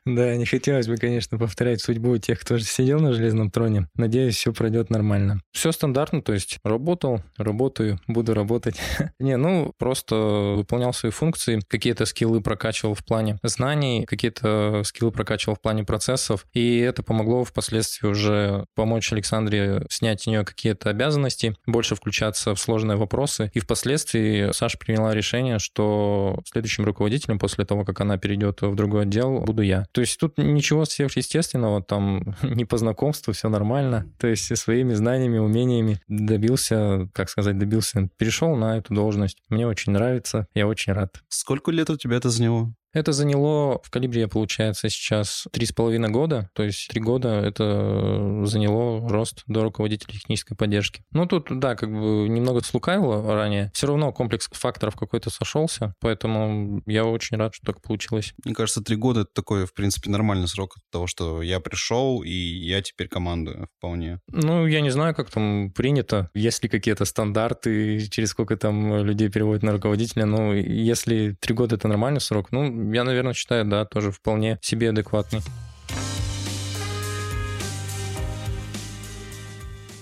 Да, 0.05 0.37
не 0.37 0.44
хотелось 0.44 0.87
бы, 0.87 0.97
конечно, 0.97 1.38
повторять 1.38 1.81
судьбу 1.81 2.17
тех, 2.19 2.41
кто 2.41 2.59
сидел 2.59 3.00
на 3.00 3.12
железном 3.12 3.50
троне. 3.50 3.88
Надеюсь, 3.94 4.37
все 4.37 4.53
пройдет 4.53 4.91
нормально. 4.91 5.41
Все 5.53 5.73
стандартно, 5.73 6.23
то 6.23 6.32
есть 6.32 6.59
работал, 6.64 7.23
работаю, 7.37 7.99
буду 8.06 8.35
работать. 8.35 8.76
Не, 9.19 9.37
ну, 9.37 9.73
просто 9.79 10.14
выполнял 10.56 10.93
свои 10.93 11.11
функции, 11.11 11.61
какие-то 11.69 12.06
скиллы 12.06 12.41
прокачивал 12.41 12.94
в 12.94 13.05
плане 13.05 13.38
знаний, 13.43 14.05
какие-то 14.06 14.82
скиллы 14.85 15.11
прокачивал 15.11 15.56
в 15.56 15.61
плане 15.61 15.85
процессов, 15.85 16.47
и 16.53 16.79
это 16.79 17.03
помогло 17.03 17.44
впоследствии 17.44 18.06
уже 18.06 18.67
помочь 18.75 19.12
Александре 19.12 19.58
снять 19.91 20.23
с 20.23 20.27
нее 20.27 20.45
какие-то 20.45 20.91
обязанности, 20.91 21.57
больше 21.67 21.95
включаться 21.95 22.55
в 22.55 22.61
сложные 22.61 22.97
вопросы, 22.97 23.51
и 23.55 23.61
впоследствии 23.61 24.53
Саша 24.53 24.79
приняла 24.79 25.15
решение, 25.15 25.59
что 25.59 26.41
следующим 26.45 26.85
руководителем 26.85 27.39
после 27.39 27.65
того, 27.65 27.85
как 27.85 28.01
она 28.01 28.19
перейдет 28.19 28.63
в 28.63 28.75
другой 28.75 29.03
отдел, 29.03 29.41
буду 29.41 29.63
я. 29.63 29.87
То 29.93 30.01
есть 30.01 30.19
тут 30.19 30.39
ничего 30.39 30.85
сверхъестественного, 30.85 31.83
там 31.83 32.37
не 32.43 32.65
по 32.65 32.79
знакомству, 32.79 33.33
все 33.33 33.49
нормально. 33.49 34.07
То 34.19 34.27
есть 34.27 34.57
своими 34.57 34.95
знаниями, 34.95 35.39
умениями 35.39 36.01
добился, 36.09 37.09
как 37.13 37.31
сказать, 37.31 37.59
добился, 37.59 38.09
перешел 38.17 38.57
на 38.57 38.79
эту 38.79 38.95
должность. 38.95 39.39
Мне 39.49 39.67
очень 39.67 39.93
нравится, 39.93 40.47
я 40.55 40.67
очень 40.67 40.93
рад. 40.93 41.23
Сколько 41.29 41.71
лет 41.71 41.91
у 41.91 41.97
тебя 41.97 42.17
это 42.17 42.31
заняло? 42.31 42.73
Это 42.93 43.12
заняло 43.12 43.81
в 43.82 43.90
калибре, 43.90 44.29
получается, 44.29 44.88
сейчас 44.88 45.46
три 45.52 45.67
с 45.67 45.73
половиной 45.73 46.08
года. 46.08 46.50
То 46.55 46.62
есть 46.62 46.88
три 46.88 47.00
года 47.00 47.29
это 47.29 48.43
заняло 48.44 49.08
рост 49.08 49.43
до 49.46 49.62
руководителя 49.62 50.14
технической 50.14 50.56
поддержки. 50.56 51.02
Ну, 51.11 51.26
тут, 51.26 51.49
да, 51.50 51.76
как 51.76 51.90
бы 51.90 52.29
немного 52.29 52.62
слукавило 52.62 53.35
ранее. 53.35 53.70
Все 53.75 53.87
равно 53.87 54.12
комплекс 54.12 54.49
факторов 54.50 54.96
какой-то 54.96 55.30
сошелся, 55.30 55.95
поэтому 56.00 56.83
я 56.87 57.04
очень 57.04 57.37
рад, 57.37 57.54
что 57.54 57.66
так 57.66 57.83
получилось. 57.83 58.35
Мне 58.45 58.54
кажется, 58.54 58.83
три 58.83 58.97
года— 58.97 59.21
это 59.23 59.30
такой, 59.35 59.66
в 59.66 59.75
принципе, 59.75 60.11
нормальный 60.11 60.49
срок 60.49 60.76
того, 60.90 61.07
что 61.07 61.42
я 61.42 61.61
пришел, 61.61 62.23
и 62.23 62.33
я 62.33 62.80
теперь 62.83 63.09
командую 63.09 63.68
вполне. 63.76 64.21
Ну, 64.28 64.66
я 64.66 64.80
не 64.80 64.90
знаю, 64.90 65.14
как 65.14 65.30
там 65.30 65.73
принято. 65.73 66.30
Есть 66.35 66.62
ли 66.62 66.68
какие-то 66.68 67.04
стандарты, 67.04 68.00
через 68.09 68.30
сколько 68.30 68.57
там 68.57 69.04
людей 69.04 69.28
переводят 69.28 69.62
на 69.62 69.73
руководителя. 69.73 70.25
Ну, 70.25 70.52
если 70.54 71.37
три 71.40 71.54
года— 71.54 71.75
это 71.76 71.88
нормальный 71.88 72.21
срок, 72.21 72.49
ну, 72.50 72.77
я, 72.92 73.04
наверное, 73.04 73.35
считаю, 73.35 73.64
да, 73.64 73.85
тоже 73.85 74.11
вполне 74.11 74.58
себе 74.62 74.90
адекватный. 74.90 75.40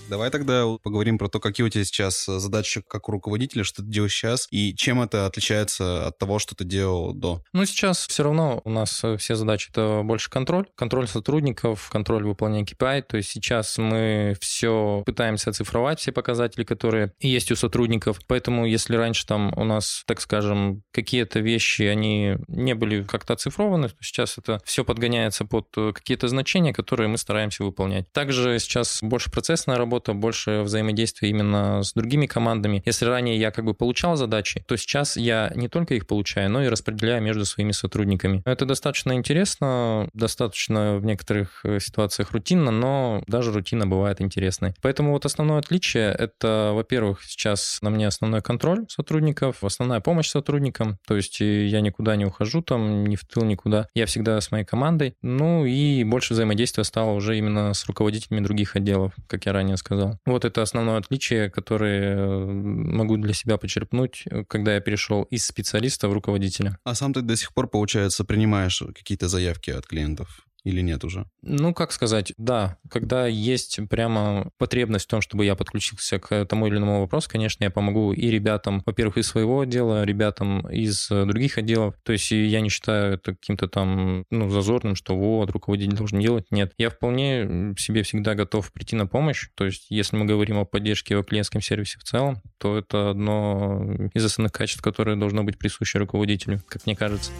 Давай 0.09 0.29
тогда 0.29 0.65
поговорим 0.81 1.17
про 1.17 1.27
то, 1.27 1.39
какие 1.39 1.65
у 1.65 1.69
тебя 1.69 1.83
сейчас 1.83 2.29
э, 2.29 2.39
задачи 2.39 2.81
как 2.87 3.09
у 3.09 3.11
руководителя, 3.11 3.63
что 3.65 3.83
ты 3.83 3.89
делаешь 3.89 4.13
сейчас, 4.13 4.47
и 4.51 4.73
чем 4.73 5.01
это 5.01 5.25
отличается 5.25 6.07
от 6.07 6.17
того, 6.17 6.39
что 6.39 6.55
ты 6.55 6.63
делал 6.63 7.13
до. 7.13 7.43
Ну, 7.51 7.65
сейчас 7.65 8.07
все 8.07 8.23
равно 8.23 8.61
у 8.63 8.69
нас 8.69 9.03
э, 9.03 9.17
все 9.17 9.35
задачи— 9.35 9.69
это 9.71 10.01
больше 10.03 10.29
контроль, 10.29 10.65
контроль 10.75 11.07
сотрудников, 11.07 11.89
контроль 11.91 12.23
выполнения 12.23 12.65
KPI, 12.65 13.01
то 13.01 13.17
есть 13.17 13.29
сейчас 13.29 13.77
мы 13.77 14.37
все 14.39 15.03
пытаемся 15.05 15.49
оцифровать, 15.49 15.99
все 15.99 16.13
показатели, 16.13 16.63
которые 16.63 17.11
есть 17.19 17.51
у 17.51 17.55
сотрудников, 17.57 18.19
поэтому 18.27 18.65
если 18.65 18.95
раньше 18.95 19.25
там 19.25 19.53
у 19.57 19.65
нас, 19.65 20.03
так 20.07 20.21
скажем, 20.21 20.83
какие-то 20.93 21.41
вещи, 21.41 21.83
они 21.83 22.37
не 22.47 22.75
были 22.75 23.03
как-то 23.03 23.33
оцифрованы, 23.33 23.89
то 23.89 23.95
сейчас 24.01 24.37
это 24.37 24.61
все 24.63 24.85
подгоняется 24.85 25.43
под 25.43 25.67
э, 25.75 25.91
какие-то 25.93 26.29
значения, 26.29 26.73
которые 26.73 27.09
мы 27.09 27.17
стараемся 27.17 27.65
выполнять. 27.65 28.11
Также 28.13 28.57
сейчас 28.59 28.99
больше 29.01 29.29
процессная 29.29 29.77
работа, 29.77 29.96
работа, 29.97 30.13
больше 30.13 30.61
взаимодействия 30.61 31.29
именно 31.29 31.81
с 31.83 31.93
другими 31.93 32.27
командами. 32.27 32.83
Если 32.85 33.05
ранее 33.05 33.37
я 33.37 33.51
как 33.51 33.65
бы 33.65 33.73
получал 33.73 34.15
задачи, 34.15 34.63
то 34.67 34.77
сейчас 34.77 35.17
я 35.17 35.51
не 35.55 35.67
только 35.67 35.95
их 35.95 36.05
получаю, 36.05 36.49
но 36.49 36.63
и 36.63 36.67
распределяю 36.67 37.21
между 37.21 37.45
своими 37.45 37.71
сотрудниками. 37.71 38.41
Это 38.45 38.65
достаточно 38.65 39.13
интересно, 39.13 40.09
достаточно 40.13 40.97
в 40.97 41.05
некоторых 41.05 41.61
э, 41.63 41.79
ситуациях 41.79 42.31
рутинно, 42.31 42.71
но 42.71 43.23
даже 43.27 43.51
рутина 43.51 43.87
бывает 43.87 44.21
интересной. 44.21 44.73
Поэтому 44.81 45.11
вот 45.11 45.25
основное 45.25 45.59
отличие— 45.59 46.11
это, 46.19 46.71
во-первых, 46.73 47.23
сейчас 47.23 47.79
на 47.81 47.89
мне 47.89 48.07
основной 48.07 48.41
контроль 48.41 48.85
сотрудников, 48.89 49.63
основная 49.63 49.99
помощь 49.99 50.29
сотрудникам, 50.29 50.97
то 51.07 51.15
есть 51.15 51.41
э, 51.41 51.65
я 51.65 51.81
никуда 51.81 52.15
не 52.15 52.25
ухожу, 52.25 52.61
там, 52.61 53.05
ни 53.05 53.15
в 53.15 53.25
тыл, 53.25 53.43
никуда. 53.43 53.87
Я 53.95 54.05
всегда 54.05 54.39
с 54.39 54.51
моей 54.51 54.65
командой. 54.65 55.15
Ну 55.21 55.65
и 55.65 56.03
больше 56.03 56.33
взаимодействия 56.33 56.83
стало 56.83 57.11
уже 57.11 57.37
именно 57.37 57.73
с 57.73 57.85
руководителями 57.85 58.43
других 58.43 58.75
отделов, 58.75 59.13
как 59.27 59.45
я 59.45 59.53
ранее 59.53 59.77
сказал 59.77 59.86
сказал. 59.87 60.19
Вот 60.25 60.45
это 60.45 60.61
основное 60.61 60.97
отличие, 60.97 61.49
которое 61.49 62.45
могу 62.45 63.17
для 63.17 63.33
себя 63.33 63.57
почерпнуть, 63.57 64.23
э, 64.29 64.43
когда 64.45 64.75
я 64.75 64.81
перешел 64.81 65.23
из 65.23 65.45
специалиста 65.45 66.09
в 66.09 66.13
руководителя. 66.13 66.77
А 66.83 66.93
сам 66.93 67.13
ты 67.13 67.21
до 67.21 67.35
сих 67.35 67.53
пор, 67.53 67.67
получается, 67.67 68.25
принимаешь 68.25 68.83
какие-то 68.95 69.27
заявки 69.27 69.71
от 69.71 69.85
клиентов? 69.87 70.45
Или 70.63 70.81
нет 70.81 71.03
уже? 71.03 71.25
Ну, 71.41 71.73
как 71.73 71.91
сказать, 71.91 72.33
да. 72.37 72.77
Когда 72.89 73.27
есть 73.27 73.79
прямо 73.89 74.51
потребность 74.57 75.05
в 75.05 75.09
том, 75.09 75.21
чтобы 75.21 75.45
я 75.45 75.55
подключился 75.55 76.19
к 76.19 76.45
тому 76.45 76.67
или 76.67 76.77
иному 76.77 77.01
вопросу, 77.01 77.29
конечно, 77.31 77.63
я 77.63 77.71
помогу 77.71 78.13
и 78.13 78.29
ребятам, 78.29 78.83
во-первых, 78.85 79.17
из 79.17 79.27
своего 79.27 79.61
отдела, 79.61 80.03
ребятам 80.03 80.67
из 80.69 81.07
других 81.09 81.57
отделов. 81.57 81.95
То 82.03 82.11
есть 82.11 82.31
я 82.31 82.61
не 82.61 82.69
считаю 82.69 83.13
это 83.13 83.33
каким-то 83.35 83.67
там, 83.67 84.25
ну, 84.29 84.49
зазорным, 84.49 84.95
что 84.95 85.15
вот, 85.15 85.51
руководитель 85.51 85.95
должен 85.95 86.19
делать. 86.19 86.45
Нет. 86.51 86.73
Я 86.77 86.89
вполне 86.89 87.73
себе 87.77 88.03
всегда 88.03 88.35
готов 88.35 88.71
прийти 88.73 88.95
на 88.95 89.07
помощь. 89.07 89.49
То 89.55 89.65
есть 89.65 89.87
если 89.89 90.17
мы 90.17 90.25
говорим 90.25 90.57
о 90.57 90.65
поддержке 90.65 91.15
во 91.15 91.23
клиентском 91.23 91.61
сервисе 91.61 91.99
в 91.99 92.03
целом, 92.03 92.41
то 92.57 92.77
это 92.77 93.11
одно 93.11 94.09
из 94.13 94.25
основных 94.25 94.51
качеств, 94.51 94.81
которое 94.81 95.15
должно 95.15 95.43
быть 95.43 95.57
присуще 95.57 95.99
руководителю, 95.99 96.61
как 96.67 96.85
мне 96.85 96.95
кажется. 96.95 97.31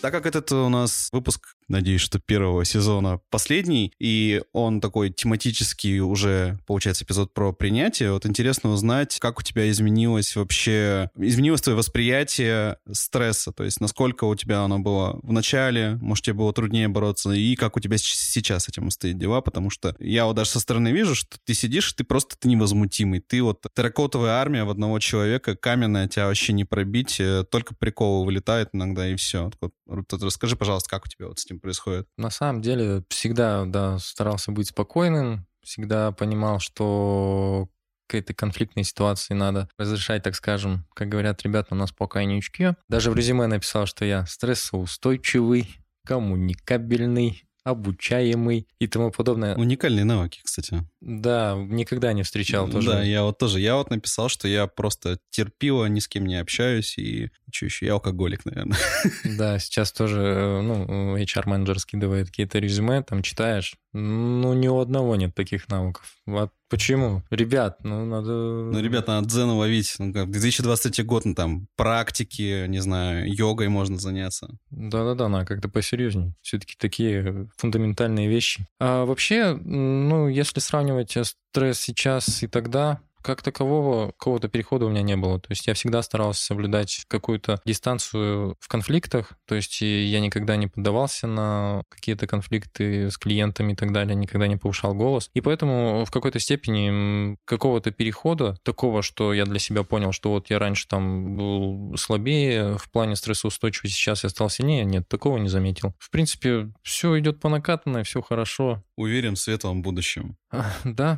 Так 0.00 0.12
как 0.12 0.24
этот 0.26 0.50
у 0.52 0.68
нас 0.70 1.10
выпуск 1.12 1.56
надеюсь, 1.70 2.00
что 2.00 2.18
первого 2.18 2.64
сезона 2.64 3.20
последний, 3.30 3.92
и 3.98 4.42
он 4.52 4.80
такой 4.80 5.10
тематический 5.10 6.00
уже, 6.00 6.58
получается, 6.66 7.04
эпизод 7.04 7.32
про 7.32 7.52
принятие. 7.52 8.12
Вот 8.12 8.26
интересно 8.26 8.70
узнать, 8.70 9.18
как 9.20 9.38
у 9.38 9.42
тебя 9.42 9.70
изменилось 9.70 10.36
вообще, 10.36 11.10
изменилось 11.16 11.62
твое 11.62 11.76
восприятие 11.76 12.78
стресса, 12.92 13.52
то 13.52 13.64
есть 13.64 13.80
насколько 13.80 14.24
у 14.24 14.34
тебя 14.34 14.62
оно 14.62 14.78
было 14.78 15.18
в 15.22 15.32
начале, 15.32 15.98
может, 16.00 16.24
тебе 16.24 16.34
было 16.34 16.52
труднее 16.52 16.88
бороться, 16.88 17.30
и 17.30 17.54
как 17.56 17.76
у 17.76 17.80
тебя 17.80 17.96
сейчас 17.98 18.64
с 18.64 18.68
этим 18.68 18.90
стоит 18.90 19.18
дела, 19.18 19.40
потому 19.40 19.70
что 19.70 19.94
я 19.98 20.26
вот 20.26 20.36
даже 20.36 20.50
со 20.50 20.60
стороны 20.60 20.88
вижу, 20.88 21.14
что 21.14 21.38
ты 21.44 21.54
сидишь, 21.54 21.92
ты 21.92 22.04
просто 22.04 22.36
ты 22.38 22.48
невозмутимый, 22.48 23.20
ты 23.20 23.42
вот 23.42 23.64
терракотовая 23.74 24.32
армия 24.32 24.64
в 24.64 24.70
одного 24.70 24.98
человека, 24.98 25.56
каменная, 25.56 26.08
тебя 26.08 26.26
вообще 26.26 26.52
не 26.52 26.64
пробить, 26.64 27.20
э, 27.20 27.44
только 27.50 27.74
приколы 27.74 28.24
вылетают 28.24 28.70
иногда, 28.72 29.08
и 29.08 29.16
все. 29.16 29.50
Вот, 29.60 29.72
вот, 29.86 30.12
расскажи, 30.22 30.56
пожалуйста, 30.56 30.90
как 30.90 31.04
у 31.04 31.08
тебя 31.08 31.28
вот 31.28 31.38
с 31.38 31.44
этим 31.44 31.59
происходит? 31.60 32.06
На 32.16 32.30
самом 32.30 32.62
деле 32.62 33.04
всегда, 33.08 33.64
да, 33.66 33.98
старался 33.98 34.52
быть 34.52 34.68
спокойным, 34.68 35.46
всегда 35.62 36.12
понимал, 36.12 36.58
что 36.58 37.68
к 38.08 38.14
этой 38.14 38.34
конфликтной 38.34 38.82
ситуации 38.82 39.34
надо 39.34 39.68
разрешать, 39.78 40.24
так 40.24 40.34
скажем, 40.34 40.84
как 40.94 41.08
говорят 41.08 41.42
ребята, 41.42 41.68
у 41.70 41.76
нас 41.76 41.92
пока 41.92 42.24
нички. 42.24 42.74
Даже 42.88 43.10
в 43.10 43.14
резюме 43.14 43.46
написал, 43.46 43.86
что 43.86 44.04
я 44.04 44.26
стрессоустойчивый, 44.26 45.78
коммуникабельный, 46.04 47.44
обучаемый 47.64 48.66
и 48.78 48.86
тому 48.86 49.10
подобное. 49.10 49.56
Уникальные 49.56 50.04
навыки, 50.04 50.40
кстати. 50.42 50.84
Да, 51.00 51.56
никогда 51.56 52.12
не 52.12 52.22
встречал 52.22 52.68
тоже. 52.68 52.90
Да, 52.90 53.02
я 53.02 53.22
вот 53.22 53.38
тоже. 53.38 53.60
Я 53.60 53.76
вот 53.76 53.90
написал, 53.90 54.28
что 54.28 54.48
я 54.48 54.66
просто 54.66 55.18
терпила, 55.30 55.86
ни 55.86 56.00
с 56.00 56.08
кем 56.08 56.26
не 56.26 56.36
общаюсь, 56.36 56.96
и 56.98 57.30
что 57.52 57.66
еще, 57.66 57.86
я 57.86 57.94
алкоголик, 57.94 58.44
наверное. 58.44 58.78
Да, 59.24 59.58
сейчас 59.58 59.92
тоже, 59.92 60.20
э, 60.20 60.60
ну, 60.60 61.16
HR-менеджер 61.16 61.78
скидывает 61.78 62.28
какие-то 62.28 62.58
резюме, 62.58 63.02
там 63.02 63.22
читаешь, 63.22 63.76
ну, 63.92 64.54
ни 64.54 64.68
у 64.68 64.78
одного 64.78 65.16
нет 65.16 65.34
таких 65.34 65.68
навыков. 65.68 66.16
Вот 66.26 66.52
почему? 66.70 67.22
Ребят, 67.30 67.78
ну, 67.82 68.06
надо... 68.06 68.30
Ну, 68.30 68.80
ребят, 68.80 69.08
надо 69.08 69.28
дзен 69.28 69.50
ловить. 69.50 69.94
Ну, 69.98 70.12
как, 70.12 70.30
2023 70.30 71.04
год, 71.04 71.24
ну, 71.26 71.34
там, 71.34 71.66
практики, 71.76 72.66
не 72.66 72.80
знаю, 72.80 73.30
йогой 73.30 73.68
можно 73.68 73.98
заняться. 73.98 74.48
Да-да-да, 74.70 75.28
надо 75.28 75.44
как-то 75.44 75.68
посерьезней. 75.68 76.34
Все-таки 76.40 76.76
такие 76.78 77.48
фундаментальные 77.58 78.28
вещи. 78.28 78.66
А 78.78 79.04
вообще, 79.04 79.54
ну, 79.54 80.28
если 80.28 80.60
сравнивать 80.60 81.16
стресс 81.50 81.78
сейчас 81.80 82.42
и 82.42 82.46
тогда, 82.46 83.00
как 83.22 83.42
такового 83.42 84.08
какого-то 84.08 84.48
перехода 84.48 84.86
у 84.86 84.90
меня 84.90 85.02
не 85.02 85.16
было. 85.16 85.40
То 85.40 85.48
есть 85.50 85.66
я 85.66 85.74
всегда 85.74 86.02
старался 86.02 86.44
соблюдать 86.44 87.04
какую-то 87.08 87.60
дистанцию 87.64 88.56
в 88.60 88.68
конфликтах. 88.68 89.32
То 89.46 89.54
есть 89.54 89.80
я 89.80 90.20
никогда 90.20 90.56
не 90.56 90.66
поддавался 90.66 91.26
на 91.26 91.82
какие-то 91.88 92.26
конфликты 92.26 93.10
с 93.10 93.18
клиентами 93.18 93.72
и 93.72 93.76
так 93.76 93.92
далее, 93.92 94.14
никогда 94.14 94.46
не 94.46 94.56
повышал 94.56 94.94
голос. 94.94 95.30
И 95.34 95.40
поэтому 95.40 96.04
в 96.04 96.10
какой-то 96.10 96.38
степени 96.38 97.36
какого-то 97.44 97.90
перехода, 97.90 98.56
такого, 98.62 99.02
что 99.02 99.32
я 99.32 99.44
для 99.44 99.58
себя 99.58 99.82
понял, 99.82 100.12
что 100.12 100.30
вот 100.30 100.50
я 100.50 100.58
раньше 100.58 100.86
там 100.88 101.36
был 101.36 101.96
слабее 101.96 102.76
в 102.78 102.90
плане 102.90 103.16
стрессоустойчивости, 103.16 103.96
сейчас 103.96 104.24
я 104.24 104.30
стал 104.30 104.50
сильнее, 104.50 104.84
нет, 104.84 105.08
такого 105.08 105.38
не 105.38 105.48
заметил. 105.48 105.94
В 105.98 106.10
принципе, 106.10 106.72
все 106.82 107.18
идет 107.18 107.40
по 107.40 107.48
накатанной, 107.48 108.04
все 108.04 108.22
хорошо. 108.22 108.82
Уверен 109.00 109.34
в 109.34 109.40
светлом 109.40 109.80
будущем. 109.80 110.36
Да. 110.84 111.16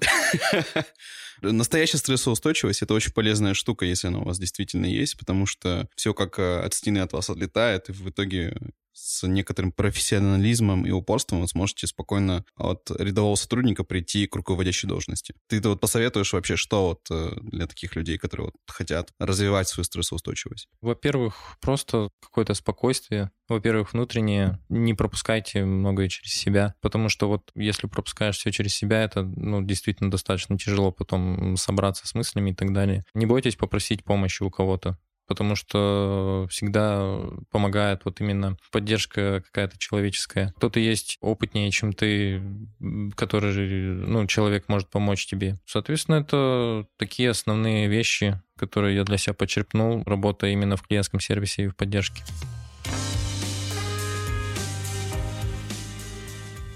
Настоящая 1.42 1.98
стрессоустойчивость— 1.98 2.80
это 2.82 2.94
очень 2.94 3.12
полезная 3.12 3.54
штука, 3.54 3.84
если 3.84 4.06
она 4.06 4.20
у 4.20 4.24
вас 4.24 4.38
действительно 4.38 4.86
есть, 4.86 5.18
потому 5.18 5.46
что 5.46 5.88
все 5.96 6.14
как 6.14 6.38
э, 6.38 6.60
от 6.60 6.74
стены 6.74 6.98
от 6.98 7.12
вас 7.12 7.28
отлетает, 7.28 7.88
и 7.88 7.92
в 7.92 8.08
итоге 8.08 8.56
с 8.92 9.26
некоторым 9.26 9.72
профессионализмом 9.72 10.86
и 10.86 10.90
упорством 10.90 11.40
вы 11.40 11.48
сможете 11.48 11.86
спокойно 11.86 12.44
от 12.56 12.90
рядового 12.90 13.34
сотрудника 13.36 13.84
прийти 13.84 14.26
к 14.26 14.36
руководящей 14.36 14.88
должности. 14.88 15.34
Ты 15.48 15.60
вот 15.60 15.80
посоветуешь 15.80 16.32
вообще, 16.32 16.56
что 16.56 16.88
вот 16.88 17.00
э, 17.10 17.34
для 17.40 17.66
таких 17.66 17.96
людей, 17.96 18.18
которые 18.18 18.46
вот 18.46 18.54
хотят 18.66 19.12
развивать 19.18 19.68
свою 19.68 19.84
стрессоустойчивость? 19.84 20.68
Во-первых, 20.80 21.56
просто 21.60 22.10
какое-то 22.20 22.54
спокойствие. 22.54 23.30
Во-первых, 23.48 23.92
внутреннее. 23.92 24.58
Не 24.68 24.94
пропускайте 24.94 25.64
многое 25.64 26.08
через 26.08 26.32
себя, 26.32 26.74
потому 26.80 27.08
что 27.08 27.28
вот 27.28 27.50
если 27.54 27.86
пропускаешь 27.86 28.36
все 28.36 28.50
через 28.50 28.74
себя, 28.74 29.02
это 29.02 29.22
ну, 29.22 29.62
действительно 29.62 30.10
достаточно 30.10 30.56
тяжело 30.56 30.92
потом 30.92 31.56
собраться 31.56 32.06
с 32.06 32.14
мыслями 32.14 32.50
и 32.50 32.54
так 32.54 32.72
далее. 32.72 33.04
Не 33.14 33.26
бойтесь 33.26 33.56
попросить 33.56 34.04
помощи 34.04 34.42
у 34.42 34.50
кого-то 34.50 34.98
потому 35.26 35.54
что 35.56 36.46
всегда 36.50 37.20
помогает 37.50 38.04
вот 38.04 38.20
именно 38.20 38.56
поддержка 38.70 39.42
какая-то 39.46 39.78
человеческая. 39.78 40.52
Кто-то 40.56 40.80
есть 40.80 41.18
опытнее, 41.20 41.70
чем 41.70 41.92
ты, 41.92 42.42
который, 43.16 43.54
ну, 44.06 44.26
человек 44.26 44.68
может 44.68 44.90
помочь 44.90 45.26
тебе. 45.26 45.56
Соответственно, 45.66 46.16
это 46.16 46.86
такие 46.98 47.30
основные 47.30 47.88
вещи, 47.88 48.40
которые 48.56 48.96
я 48.96 49.04
для 49.04 49.18
себя 49.18 49.34
почерпнул, 49.34 50.02
работая 50.04 50.52
именно 50.52 50.76
в 50.76 50.82
клиентском 50.82 51.20
сервисе 51.20 51.64
и 51.64 51.68
в 51.68 51.76
поддержке. 51.76 52.22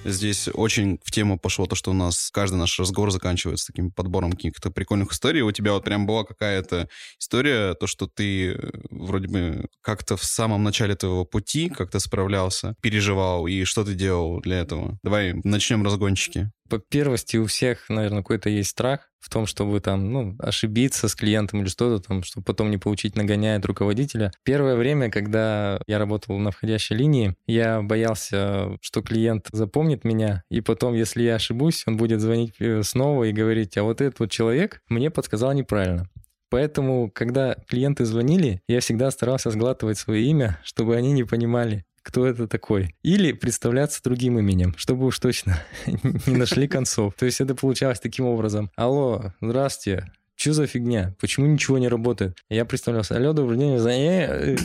Здесь 0.08 0.48
очень 0.52 1.00
в 1.02 1.10
тему 1.10 1.36
пошло 1.36 1.66
то, 1.66 1.74
что 1.74 1.90
у 1.90 1.94
нас 1.94 2.30
каждый 2.32 2.56
наш 2.56 2.78
разговор 2.78 3.10
заканчивается 3.10 3.66
таким 3.66 3.90
подбором 3.90 4.32
каких-то 4.32 4.70
прикольных 4.70 5.12
историй. 5.12 5.42
У 5.42 5.50
тебя 5.50 5.72
вот 5.72 5.84
прям 5.84 6.06
была 6.06 6.22
какая-то 6.22 6.88
история, 7.18 7.74
то, 7.74 7.88
что 7.88 8.06
ты 8.06 8.52
э, 8.52 8.70
вроде 8.90 9.26
бы 9.26 9.66
как-то 9.80 10.16
в 10.16 10.22
самом 10.24 10.62
начале 10.62 10.94
твоего 10.94 11.24
пути 11.24 11.68
как-то 11.68 11.98
справлялся, 11.98 12.76
переживал, 12.80 13.48
и 13.48 13.64
что 13.64 13.84
ты 13.84 13.94
делал 13.94 14.40
для 14.40 14.60
этого? 14.60 14.96
Давай 15.02 15.32
начнем 15.42 15.82
разгончики 15.82 16.52
по 16.68 16.78
первости 16.78 17.36
у 17.36 17.46
всех, 17.46 17.88
наверное, 17.88 18.22
какой-то 18.22 18.48
есть 18.48 18.70
страх 18.70 19.10
в 19.18 19.30
том, 19.30 19.46
чтобы 19.46 19.80
там, 19.80 20.12
ну, 20.12 20.36
ошибиться 20.38 21.08
с 21.08 21.14
клиентом 21.14 21.60
или 21.60 21.68
что-то 21.68 22.06
там, 22.06 22.22
чтобы 22.22 22.44
потом 22.44 22.70
не 22.70 22.78
получить 22.78 23.16
нагоняя 23.16 23.58
от 23.58 23.64
руководителя. 23.64 24.30
Первое 24.44 24.76
время, 24.76 25.10
когда 25.10 25.80
я 25.86 25.98
работал 25.98 26.38
на 26.38 26.52
входящей 26.52 26.96
линии, 26.96 27.34
я 27.46 27.82
боялся, 27.82 28.78
что 28.80 29.02
клиент 29.02 29.48
запомнит 29.50 30.04
меня, 30.04 30.44
и 30.50 30.60
потом, 30.60 30.94
если 30.94 31.22
я 31.22 31.36
ошибусь, 31.36 31.82
он 31.86 31.96
будет 31.96 32.20
звонить 32.20 32.54
э, 32.60 32.82
снова 32.82 33.24
и 33.24 33.32
говорить, 33.32 33.76
а 33.76 33.82
вот 33.82 34.00
этот 34.00 34.20
вот 34.20 34.30
человек 34.30 34.80
мне 34.88 35.10
подсказал 35.10 35.52
неправильно. 35.52 36.08
Поэтому, 36.48 37.10
когда 37.10 37.56
клиенты 37.68 38.04
звонили, 38.04 38.60
я 38.68 38.78
всегда 38.80 39.10
старался 39.10 39.50
сглатывать 39.50 39.98
свое 39.98 40.22
имя, 40.22 40.60
чтобы 40.62 40.94
они 40.94 41.12
не 41.12 41.24
понимали, 41.24 41.84
кто 42.16 42.26
это 42.26 42.48
такой. 42.48 42.94
Или 43.02 43.32
представляться 43.32 44.02
другим 44.02 44.38
именем, 44.38 44.74
чтобы 44.78 45.04
уж 45.04 45.18
точно 45.18 45.62
не 46.26 46.34
нашли 46.34 46.66
концов. 46.66 47.12
То 47.12 47.26
есть 47.26 47.42
это 47.42 47.54
получалось 47.54 48.00
таким 48.00 48.24
образом. 48.24 48.70
Алло, 48.74 49.34
здравствуйте, 49.42 50.10
что 50.34 50.54
за 50.54 50.66
фигня? 50.66 51.14
Почему 51.20 51.46
ничего 51.46 51.76
не 51.76 51.88
работает? 51.88 52.38
Я 52.48 52.64
представлялся. 52.64 53.16
Алло, 53.16 53.34
добрый 53.34 53.58
день. 53.58 53.76
Э, 53.76 54.56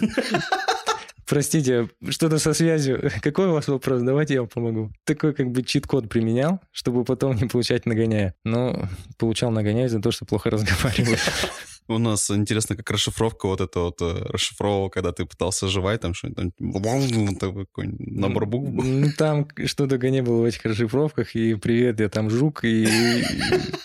простите, 1.27 1.89
что-то 2.07 2.39
со 2.39 2.53
связью. 2.53 3.11
Какой 3.21 3.47
у 3.47 3.51
вас 3.51 3.67
вопрос? 3.67 4.01
Давайте 4.01 4.35
я 4.35 4.43
вам 4.43 4.49
помогу. 4.49 4.93
Такой 5.03 5.33
как 5.33 5.51
бы 5.51 5.61
чит-код 5.61 6.07
применял, 6.07 6.61
чтобы 6.71 7.03
потом 7.03 7.35
не 7.35 7.49
получать 7.49 7.85
нагоняя. 7.85 8.33
Но 8.45 8.87
получал 9.17 9.51
нагоняя 9.51 9.89
за 9.89 10.01
то, 10.01 10.11
что 10.11 10.23
плохо 10.23 10.49
разговариваю. 10.49 11.17
У 11.87 11.97
нас 11.97 12.29
интересно, 12.31 12.75
как 12.75 12.89
расшифровка 12.89 13.47
вот 13.47 13.61
это 13.61 13.79
вот 13.79 14.01
э, 14.01 14.23
расшифровывал, 14.29 14.89
когда 14.89 15.11
ты 15.11 15.25
пытался 15.25 15.67
жевать, 15.67 16.01
там 16.01 16.13
что-нибудь, 16.13 17.39
такой 17.39 17.95
набор 17.99 18.45
букв 18.45 18.69
был. 18.69 18.83
Ну, 18.83 19.11
там 19.17 19.47
что 19.65 19.87
только 19.87 20.09
не 20.09 20.21
было 20.21 20.41
в 20.41 20.45
этих 20.45 20.63
расшифровках, 20.63 21.35
и 21.35 21.55
привет, 21.55 21.99
я 21.99 22.09
там 22.09 22.29
жук, 22.29 22.63
и 22.63 22.87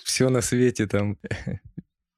все 0.05 0.29
на 0.29 0.41
свете 0.41 0.87
там 0.87 1.19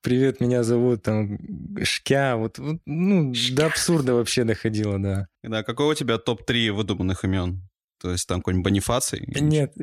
привет, 0.03 0.41
меня 0.41 0.63
зовут 0.63 1.03
там 1.03 1.39
Шкя, 1.83 2.37
вот, 2.37 2.59
вот 2.59 2.81
ну, 2.87 3.35
Шкя. 3.35 3.57
до 3.57 3.67
абсурда 3.67 4.15
вообще 4.15 4.45
доходило, 4.45 4.99
да. 4.99 5.29
Да, 5.43 5.63
какой 5.63 5.93
у 5.93 5.95
тебя 5.95 6.19
топ-3 6.19 6.73
выдуманных 6.73 7.25
имен? 7.25 7.69
То 8.01 8.13
есть 8.13 8.29
там 8.29 8.39
какой-нибудь 8.39 8.65
Бонифаций? 8.65 9.25
Нет, 9.27 9.75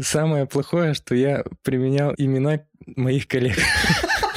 самое 0.00 0.46
плохое, 0.46 0.94
что 0.94 1.14
я 1.14 1.44
применял 1.62 2.14
имена 2.16 2.60
моих 2.96 3.28
коллег. 3.28 3.58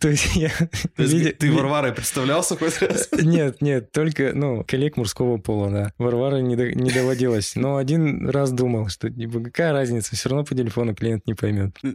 То 0.00 0.08
есть 0.08 0.34
я... 0.34 0.48
То 0.96 1.02
есть 1.02 1.14
видя- 1.14 1.32
ты 1.32 1.52
Варварой 1.52 1.92
представлялся 1.92 2.56
хоть 2.56 2.80
раз? 2.82 3.08
Нет, 3.12 3.62
нет, 3.62 3.92
только, 3.92 4.32
ну, 4.34 4.64
коллег 4.66 4.96
мужского 4.96 5.38
пола, 5.38 5.70
да. 5.70 5.92
Варвара 5.98 6.36
не, 6.38 6.56
до- 6.56 6.72
не 6.74 6.90
доводилось. 6.90 7.54
Но 7.54 7.76
один 7.76 8.28
раз 8.28 8.50
думал, 8.52 8.88
что, 8.88 9.08
типа, 9.10 9.40
какая 9.40 9.72
разница, 9.72 10.16
все 10.16 10.28
равно 10.28 10.44
по 10.44 10.54
телефону 10.54 10.94
клиент 10.94 11.26
не 11.26 11.34
поймет. 11.34 11.76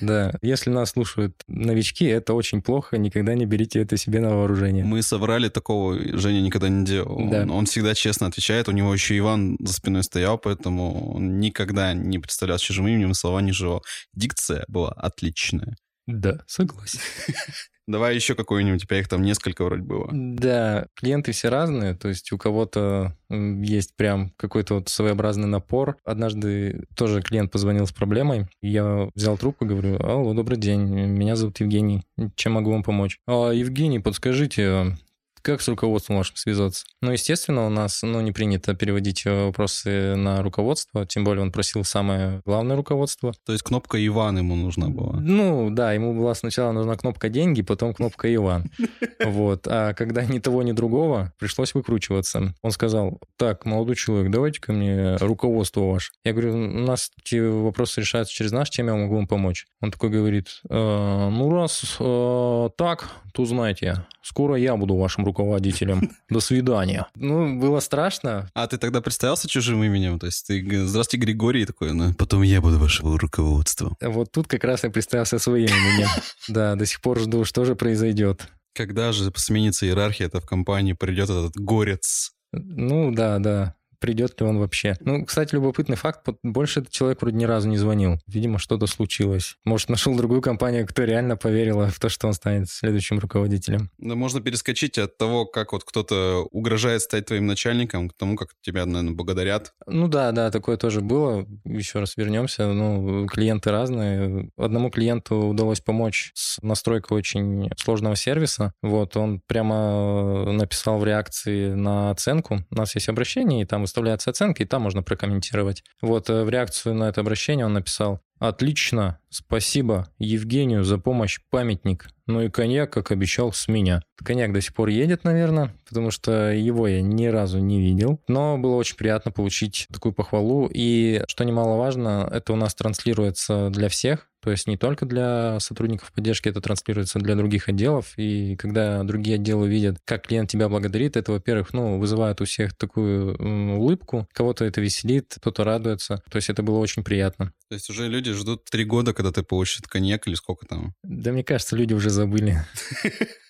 Да, 0.00 0.32
если 0.42 0.70
нас 0.70 0.90
слушают 0.90 1.42
новички, 1.46 2.04
это 2.06 2.34
очень 2.34 2.62
плохо, 2.62 2.96
никогда 2.98 3.34
не 3.34 3.44
берите 3.46 3.80
это 3.80 3.96
себе 3.96 4.20
на 4.20 4.30
вооружение. 4.30 4.84
Мы 4.84 5.02
соврали, 5.02 5.48
такого 5.48 5.96
Женя 6.18 6.40
никогда 6.40 6.68
не 6.68 6.84
делал. 6.84 7.28
Да. 7.30 7.42
Он, 7.42 7.50
он 7.50 7.66
всегда 7.66 7.94
честно 7.94 8.26
отвечает, 8.26 8.68
у 8.68 8.72
него 8.72 8.92
еще 8.92 9.16
Иван 9.18 9.56
за 9.60 9.72
спиной 9.72 10.02
стоял, 10.02 10.38
поэтому 10.38 11.14
он 11.14 11.38
никогда 11.40 11.92
не 11.92 12.18
представлялся 12.18 12.64
чужим 12.64 12.88
именем 12.88 13.14
слова 13.14 13.40
не 13.40 13.52
жевал. 13.52 13.82
Дикция 14.14 14.64
была 14.68 14.90
отличная. 14.92 15.76
Да, 16.18 16.40
согласен. 16.46 17.00
Давай 17.86 18.14
еще 18.14 18.36
какой-нибудь, 18.36 18.84
у 18.84 18.86
тебя 18.86 19.00
их 19.00 19.08
там 19.08 19.22
несколько 19.22 19.64
вроде 19.64 19.82
было. 19.82 20.08
Да, 20.12 20.86
клиенты 20.94 21.32
все 21.32 21.48
разные, 21.48 21.94
то 21.94 22.08
есть 22.08 22.30
у 22.30 22.38
кого-то 22.38 23.16
есть 23.28 23.96
прям 23.96 24.32
какой-то 24.36 24.74
вот 24.74 24.88
своеобразный 24.88 25.48
напор. 25.48 25.96
Однажды 26.04 26.84
тоже 26.94 27.20
клиент 27.20 27.50
позвонил 27.50 27.88
с 27.88 27.92
проблемой, 27.92 28.46
я 28.62 29.08
взял 29.16 29.36
трубку, 29.36 29.66
говорю, 29.66 30.00
алло, 30.00 30.34
добрый 30.34 30.56
день, 30.56 30.82
меня 30.82 31.34
зовут 31.34 31.58
Евгений, 31.58 32.02
чем 32.36 32.52
могу 32.52 32.70
вам 32.70 32.84
помочь? 32.84 33.18
«А, 33.26 33.50
Евгений, 33.50 33.98
подскажите, 33.98 34.96
как 35.42 35.60
с 35.60 35.68
руководством 35.68 36.16
вашим 36.16 36.36
связаться? 36.36 36.84
Ну, 37.02 37.12
естественно, 37.12 37.66
у 37.66 37.70
нас 37.70 38.02
ну, 38.02 38.20
не 38.20 38.32
принято 38.32 38.74
переводить 38.74 39.24
э, 39.26 39.46
вопросы 39.46 40.14
на 40.16 40.42
руководство, 40.42 41.06
тем 41.06 41.24
более 41.24 41.42
он 41.42 41.52
просил 41.52 41.84
самое 41.84 42.42
главное 42.44 42.76
руководство. 42.76 43.32
То 43.44 43.52
есть 43.52 43.64
кнопка 43.64 44.04
Иван 44.04 44.38
ему 44.38 44.54
нужна 44.54 44.88
была. 44.88 45.18
Ну, 45.20 45.70
да, 45.70 45.92
ему 45.92 46.14
была 46.14 46.34
сначала 46.34 46.72
нужна 46.72 46.96
кнопка 46.96 47.28
«деньги», 47.28 47.62
потом 47.62 47.94
кнопка 47.94 48.32
«Иван». 48.34 48.70
Вот. 49.22 49.66
А 49.68 49.92
когда 49.92 50.24
ни 50.24 50.38
того, 50.38 50.62
ни 50.62 50.72
другого, 50.72 51.32
пришлось 51.38 51.74
выкручиваться. 51.74 52.54
Он 52.62 52.70
сказал, 52.70 53.20
так, 53.36 53.66
молодой 53.66 53.94
человек, 53.94 54.32
давайте 54.32 54.60
ко 54.60 54.72
мне 54.72 55.16
руководство 55.16 55.82
ваше. 55.82 56.12
Я 56.24 56.32
говорю, 56.32 56.54
у 56.54 56.56
нас 56.56 57.10
эти 57.22 57.36
вопросы 57.36 58.00
решаются 58.00 58.34
через 58.34 58.52
нас, 58.52 58.70
чем 58.70 58.86
я 58.86 58.94
могу 58.94 59.16
вам 59.16 59.26
помочь? 59.26 59.66
Он 59.80 59.90
такой 59.90 60.10
говорит, 60.10 60.60
«Э, 60.68 61.28
ну, 61.30 61.50
раз 61.50 61.96
э, 61.98 62.68
так, 62.76 63.10
то 63.32 63.44
знаете, 63.44 64.06
скоро 64.22 64.56
я 64.56 64.76
буду 64.76 64.96
вашим 64.96 65.24
руководителем. 65.30 66.10
До 66.28 66.40
свидания. 66.40 67.06
Ну, 67.14 67.58
было 67.58 67.80
страшно, 67.80 68.50
А 68.54 68.66
ты 68.66 68.78
тогда 68.78 69.00
представился 69.00 69.48
чужим 69.48 69.82
именем? 69.82 70.18
То 70.18 70.26
есть 70.26 70.46
ты, 70.46 70.86
здравствуйте, 70.86 71.24
Григорий, 71.24 71.64
такой, 71.66 71.92
ну, 71.92 72.12
потом 72.14 72.42
я 72.42 72.60
буду 72.60 72.78
вашего 72.78 73.18
руководства. 73.18 73.96
Вот 74.00 74.32
тут 74.32 74.48
как 74.48 74.64
раз 74.64 74.84
я 74.84 74.90
представился 74.90 75.38
своим 75.38 75.68
именем. 75.68 76.08
Да, 76.48 76.74
до 76.74 76.84
сих 76.84 77.00
пор 77.00 77.20
жду, 77.20 77.44
что 77.44 77.64
же 77.64 77.74
произойдет. 77.76 78.48
Когда 78.74 79.12
же 79.12 79.32
сменится 79.36 79.86
иерархия, 79.86 80.26
это 80.26 80.40
в 80.40 80.46
компании 80.46 80.94
придет 80.94 81.30
этот 81.30 81.56
горец. 81.56 82.32
Ну, 82.52 83.12
да, 83.12 83.38
да. 83.38 83.74
Придет 84.00 84.40
ли 84.40 84.46
он 84.46 84.58
вообще? 84.58 84.96
Ну, 85.00 85.24
кстати, 85.24 85.54
любопытный 85.54 85.96
факт. 85.96 86.26
Больше 86.42 86.80
этот 86.80 86.92
человек 86.92 87.20
вроде 87.20 87.36
ни 87.36 87.44
разу 87.44 87.68
не 87.68 87.76
звонил. 87.76 88.18
Видимо, 88.26 88.58
что-то 88.58 88.86
случилось. 88.86 89.56
Может, 89.64 89.90
нашел 89.90 90.16
другую 90.16 90.40
компанию, 90.40 90.86
кто 90.86 91.04
реально 91.04 91.36
поверила 91.36 91.88
в 91.88 92.00
то, 92.00 92.08
что 92.08 92.26
он 92.26 92.32
станет 92.32 92.70
следующим 92.70 93.18
руководителем. 93.18 93.90
Да, 93.98 94.14
можно 94.14 94.40
перескочить 94.40 94.98
от 94.98 95.18
того, 95.18 95.44
как 95.44 95.72
вот 95.72 95.84
кто-то 95.84 96.48
угрожает 96.50 97.02
стать 97.02 97.26
твоим 97.26 97.46
начальником, 97.46 98.08
к 98.08 98.14
тому, 98.14 98.36
как 98.36 98.50
тебя, 98.62 98.86
наверное, 98.86 99.12
благодарят. 99.14 99.74
Ну 99.86 100.08
да, 100.08 100.32
да, 100.32 100.50
такое 100.50 100.78
тоже 100.78 101.02
было. 101.02 101.46
Еще 101.64 101.98
раз 101.98 102.16
вернемся. 102.16 102.66
Ну, 102.68 103.26
клиенты 103.26 103.70
разные. 103.70 104.50
Одному 104.56 104.90
клиенту 104.90 105.36
удалось 105.36 105.80
помочь 105.80 106.32
с 106.34 106.60
настройкой 106.62 107.18
очень 107.18 107.70
сложного 107.76 108.16
сервиса. 108.16 108.72
Вот, 108.82 109.16
он 109.16 109.40
прямо 109.46 110.50
написал 110.52 110.98
в 110.98 111.04
реакции 111.04 111.74
на 111.74 112.10
оценку. 112.10 112.64
У 112.70 112.74
нас 112.74 112.94
есть 112.94 113.08
обращение, 113.08 113.62
и 113.62 113.66
там 113.66 113.84
выставляется 113.90 114.30
оценка, 114.30 114.62
и 114.62 114.66
там 114.66 114.82
можно 114.82 115.02
прокомментировать. 115.02 115.82
Вот, 116.00 116.30
э, 116.30 116.44
в 116.44 116.48
реакцию 116.48 116.94
на 116.94 117.08
это 117.08 117.20
обращение 117.20 117.66
он 117.66 117.72
написал 117.72 118.20
Отлично, 118.40 119.18
спасибо 119.28 120.08
Евгению 120.18 120.82
за 120.82 120.96
помощь, 120.96 121.40
памятник. 121.50 122.08
Ну 122.26 122.42
и 122.42 122.48
коньяк, 122.48 122.92
как 122.92 123.10
обещал, 123.10 123.52
с 123.52 123.68
меня. 123.68 124.02
Коньяк 124.24 124.52
до 124.52 124.60
сих 124.60 124.72
пор 124.72 124.88
едет, 124.88 125.24
наверное, 125.24 125.74
потому 125.88 126.10
что 126.10 126.52
его 126.52 126.86
я 126.86 127.02
ни 127.02 127.26
разу 127.26 127.58
не 127.58 127.80
видел. 127.80 128.20
Но 128.28 128.56
было 128.56 128.76
очень 128.76 128.96
приятно 128.96 129.30
получить 129.30 129.86
такую 129.92 130.12
похвалу. 130.12 130.70
И, 130.72 131.22
что 131.26 131.44
немаловажно, 131.44 132.28
это 132.32 132.52
у 132.52 132.56
нас 132.56 132.74
транслируется 132.74 133.70
для 133.70 133.88
всех. 133.88 134.28
То 134.42 134.50
есть 134.50 134.66
не 134.66 134.78
только 134.78 135.04
для 135.04 135.60
сотрудников 135.60 136.12
поддержки, 136.12 136.48
это 136.48 136.62
транслируется 136.62 137.18
для 137.18 137.34
других 137.34 137.68
отделов. 137.68 138.14
И 138.16 138.56
когда 138.56 139.02
другие 139.02 139.34
отделы 139.34 139.68
видят, 139.68 139.98
как 140.04 140.26
клиент 140.26 140.50
тебя 140.50 140.68
благодарит, 140.68 141.16
это, 141.16 141.32
во-первых, 141.32 141.74
ну, 141.74 141.98
вызывает 141.98 142.40
у 142.40 142.46
всех 142.46 142.74
такую 142.74 143.36
улыбку. 143.76 144.26
Кого-то 144.32 144.64
это 144.64 144.80
веселит, 144.80 145.34
кто-то 145.36 145.64
радуется. 145.64 146.22
То 146.30 146.36
есть 146.36 146.48
это 146.48 146.62
было 146.62 146.78
очень 146.78 147.04
приятно. 147.04 147.52
То 147.68 147.74
есть 147.74 147.90
уже 147.90 148.08
люди 148.08 148.29
ждут 148.32 148.64
три 148.64 148.84
года, 148.84 149.12
когда 149.12 149.32
ты 149.32 149.42
получишь 149.42 149.80
коньяк 149.88 150.26
или 150.26 150.34
сколько 150.34 150.66
там. 150.66 150.94
Да 151.02 151.32
мне 151.32 151.44
кажется, 151.44 151.76
люди 151.76 151.94
уже 151.94 152.10
забыли. 152.10 152.64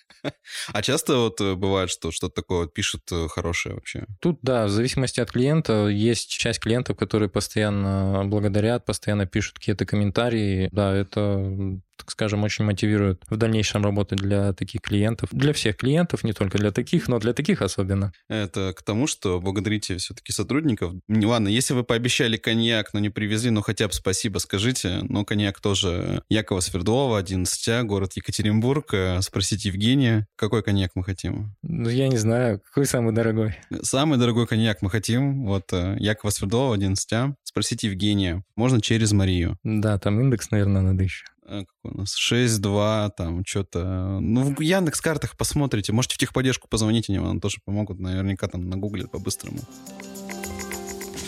А 0.73 0.81
часто 0.81 1.17
вот 1.17 1.41
э, 1.41 1.55
бывает, 1.55 1.89
что 1.89 2.11
что-то 2.11 2.35
такое 2.35 2.59
вот 2.59 2.73
пишут 2.73 3.01
э, 3.11 3.27
хорошее 3.27 3.75
вообще? 3.75 4.05
Тут, 4.19 4.39
да, 4.41 4.65
в 4.65 4.69
зависимости 4.69 5.19
от 5.19 5.31
клиента, 5.31 5.87
есть 5.87 6.29
часть 6.29 6.59
клиентов, 6.59 6.97
которые 6.97 7.29
постоянно 7.29 8.23
благодарят, 8.25 8.85
постоянно 8.85 9.25
пишут 9.25 9.57
какие-то 9.57 9.85
комментарии. 9.85 10.69
Да, 10.71 10.93
это, 10.93 11.79
так 12.01 12.11
скажем, 12.11 12.43
очень 12.43 12.65
мотивирует 12.65 13.21
в 13.29 13.37
дальнейшем 13.37 13.83
работать 13.83 14.19
для 14.19 14.53
таких 14.53 14.81
клиентов. 14.81 15.29
Для 15.31 15.53
всех 15.53 15.77
клиентов, 15.77 16.23
не 16.23 16.33
только 16.33 16.57
для 16.57 16.71
таких, 16.71 17.07
но 17.07 17.19
для 17.19 17.33
таких 17.33 17.61
особенно. 17.61 18.11
Это 18.27 18.73
к 18.75 18.81
тому, 18.81 19.05
что 19.05 19.39
благодарите 19.39 19.97
все-таки 19.97 20.31
сотрудников. 20.31 20.93
Ладно, 21.07 21.47
если 21.47 21.75
вы 21.75 21.83
пообещали 21.83 22.37
коньяк, 22.37 22.93
но 22.93 22.99
не 22.99 23.09
привезли, 23.09 23.51
ну 23.51 23.61
хотя 23.61 23.87
бы 23.87 23.93
спасибо 23.93 24.39
скажите. 24.39 24.99
Но 25.03 25.23
коньяк 25.25 25.59
тоже 25.59 26.23
Якова 26.29 26.59
Свердлова, 26.59 27.19
11 27.19 27.85
город 27.85 28.13
Екатеринбург. 28.15 28.93
Э, 28.93 29.21
Спросите 29.21 29.69
Евгения, 29.69 30.27
какой 30.35 30.63
коньяк 30.63 30.91
мы 30.95 31.03
хотим. 31.03 31.55
Ну, 31.61 31.89
я 31.89 32.07
не 32.07 32.17
знаю, 32.17 32.59
какой 32.59 32.85
самый 32.85 33.13
дорогой. 33.13 33.55
Самый 33.83 34.17
дорогой 34.17 34.47
коньяк 34.47 34.81
мы 34.81 34.89
хотим. 34.89 35.45
Вот 35.45 35.71
э, 35.71 35.97
Якова 35.99 36.31
Свердлова, 36.31 36.73
11 36.73 37.35
Спросите 37.43 37.87
Евгения. 37.87 38.43
Можно 38.55 38.81
через 38.81 39.11
Марию. 39.11 39.57
Да, 39.63 39.99
там 39.99 40.21
индекс, 40.21 40.51
наверное, 40.51 40.81
надо 40.81 41.03
еще. 41.03 41.25
Э, 41.45 41.63
Как 41.65 41.93
у 41.93 41.97
нас? 41.97 42.15
6-2, 42.17 43.11
там 43.17 43.45
что-то... 43.45 44.19
Ну, 44.19 44.55
в 44.55 44.61
Яндекс-картах 44.61 45.37
посмотрите. 45.37 45.93
Можете 45.93 46.15
в 46.15 46.17
техподдержку 46.17 46.67
позвонить, 46.67 47.09
они 47.09 47.19
вам 47.19 47.39
тоже 47.39 47.57
помогут. 47.65 47.99
Наверняка 47.99 48.47
там 48.47 48.69
нагуглят 48.69 49.11
по-быстрому. 49.11 49.59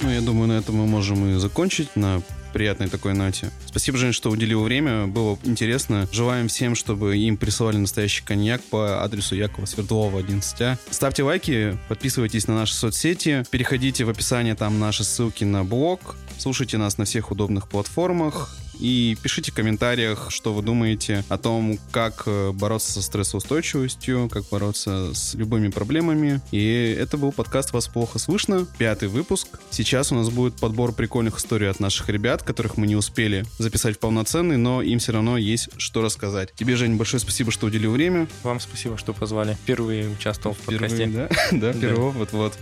Ну, 0.02 0.10
я 0.10 0.21
думаю, 0.21 0.47
на 0.49 0.54
этом 0.54 0.76
мы 0.76 0.86
можем 0.86 1.26
и 1.30 1.39
закончить 1.39 1.95
на 1.95 2.21
приятной 2.52 2.89
такой 2.89 3.13
ноте. 3.13 3.52
Спасибо, 3.65 3.97
Жень, 3.97 4.12
что 4.12 4.30
уделил 4.30 4.62
время. 4.62 5.08
Было 5.08 5.39
интересно. 5.43 6.08
Желаем 6.12 6.49
всем, 6.49 6.76
чтобы 6.76 7.17
им 7.17 7.38
присылали 7.38 7.78
настоящий 7.78 8.23
коньяк 8.23 8.62
по 8.63 9.02
адресу 9.04 9.36
Якова 9.36 9.65
Свердлова, 9.65 10.19
11А. 10.19 10.78
Ставьте 10.89 11.23
лайки, 11.23 11.78
подписывайтесь 11.88 12.47
на 12.47 12.56
наши 12.56 12.73
соцсети, 12.73 13.43
переходите 13.49 14.04
в 14.04 14.10
описание, 14.10 14.56
там 14.56 14.78
наши 14.78 15.04
ссылки 15.04 15.45
на 15.45 15.63
блог, 15.63 16.15
слушайте 16.38 16.78
нас 16.78 16.97
на 16.97 17.06
всех 17.06 17.32
удобных 17.32 17.69
платформах 17.69 18.56
и 18.79 19.17
пишите 19.21 19.51
в 19.51 19.55
комментариях, 19.55 20.27
что 20.29 20.53
вы 20.53 20.62
думаете 20.62 21.23
о 21.29 21.38
том, 21.38 21.79
как 21.91 22.23
э, 22.25 22.51
бороться 22.51 22.91
со 22.91 23.01
стрессоустойчивостью, 23.01 24.29
как 24.29 24.43
бороться 24.49 25.13
с 25.13 25.33
любыми 25.36 25.69
проблемами. 25.69 26.41
И 26.51 26.95
это 26.97 27.17
был 27.17 27.31
подкаст 27.31 27.73
«Вас 27.73 27.88
плохо 27.88 28.19
слышно», 28.19 28.67
пятый 28.77 29.07
выпуск. 29.07 29.47
Сейчас 29.69 30.12
у 30.12 30.15
нас 30.15 30.29
будет 30.29 30.55
подбор 30.55 30.93
прикольных 30.93 31.38
историй 31.38 31.69
от 31.69 31.79
наших 31.79 32.09
ребят, 32.09 32.43
которых 32.43 32.77
мы 32.77 32.88
не 32.88 32.95
успели 32.95 33.45
записать 33.57 33.97
в 33.97 33.99
полноценный, 33.99 34.57
но 34.57 34.81
им 34.81 34.99
все 34.99 35.12
равно 35.13 35.38
есть 35.38 35.69
что 35.77 36.01
рассказать. 36.01 36.53
Тебе, 36.55 36.75
Жень, 36.75 36.95
большое 36.95 37.19
спасибо, 37.19 37.51
что 37.51 37.67
уделил 37.67 37.91
время. 37.91 38.27
Вам 38.43 38.59
спасибо, 38.59 38.97
что 38.97 39.13
позвали. 39.13 39.53
Впервые 39.63 40.09
участвовал 40.09 40.55
в 40.55 40.59
подкасте. 40.59 41.07
Впервые, 41.07 41.29
да? 41.51 41.71
Да, 41.71 41.73
первый 41.73 42.05
опыт, 42.05 42.31
вот. 42.33 42.53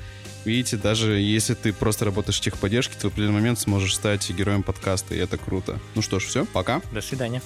Видите, 0.46 0.78
даже 0.78 1.20
если 1.20 1.54
ты 1.54 1.72
просто 1.72 2.06
работаешь 2.06 2.38
в 2.38 2.42
техподдержке, 2.42 2.96
ты 3.00 3.08
в 3.08 3.12
определенный 3.12 3.36
момент 3.36 3.60
сможешь 3.60 3.96
стать 3.96 4.30
героем 4.32 4.64
подкаста, 4.64 5.14
и 5.14 5.18
это 5.18 5.38
круто. 5.38 5.80
Ну 5.96 6.02
что 6.02 6.20
ж, 6.20 6.26
все, 6.26 6.46
пока. 6.46 6.82
До 6.92 7.02
свидания. 7.02 7.42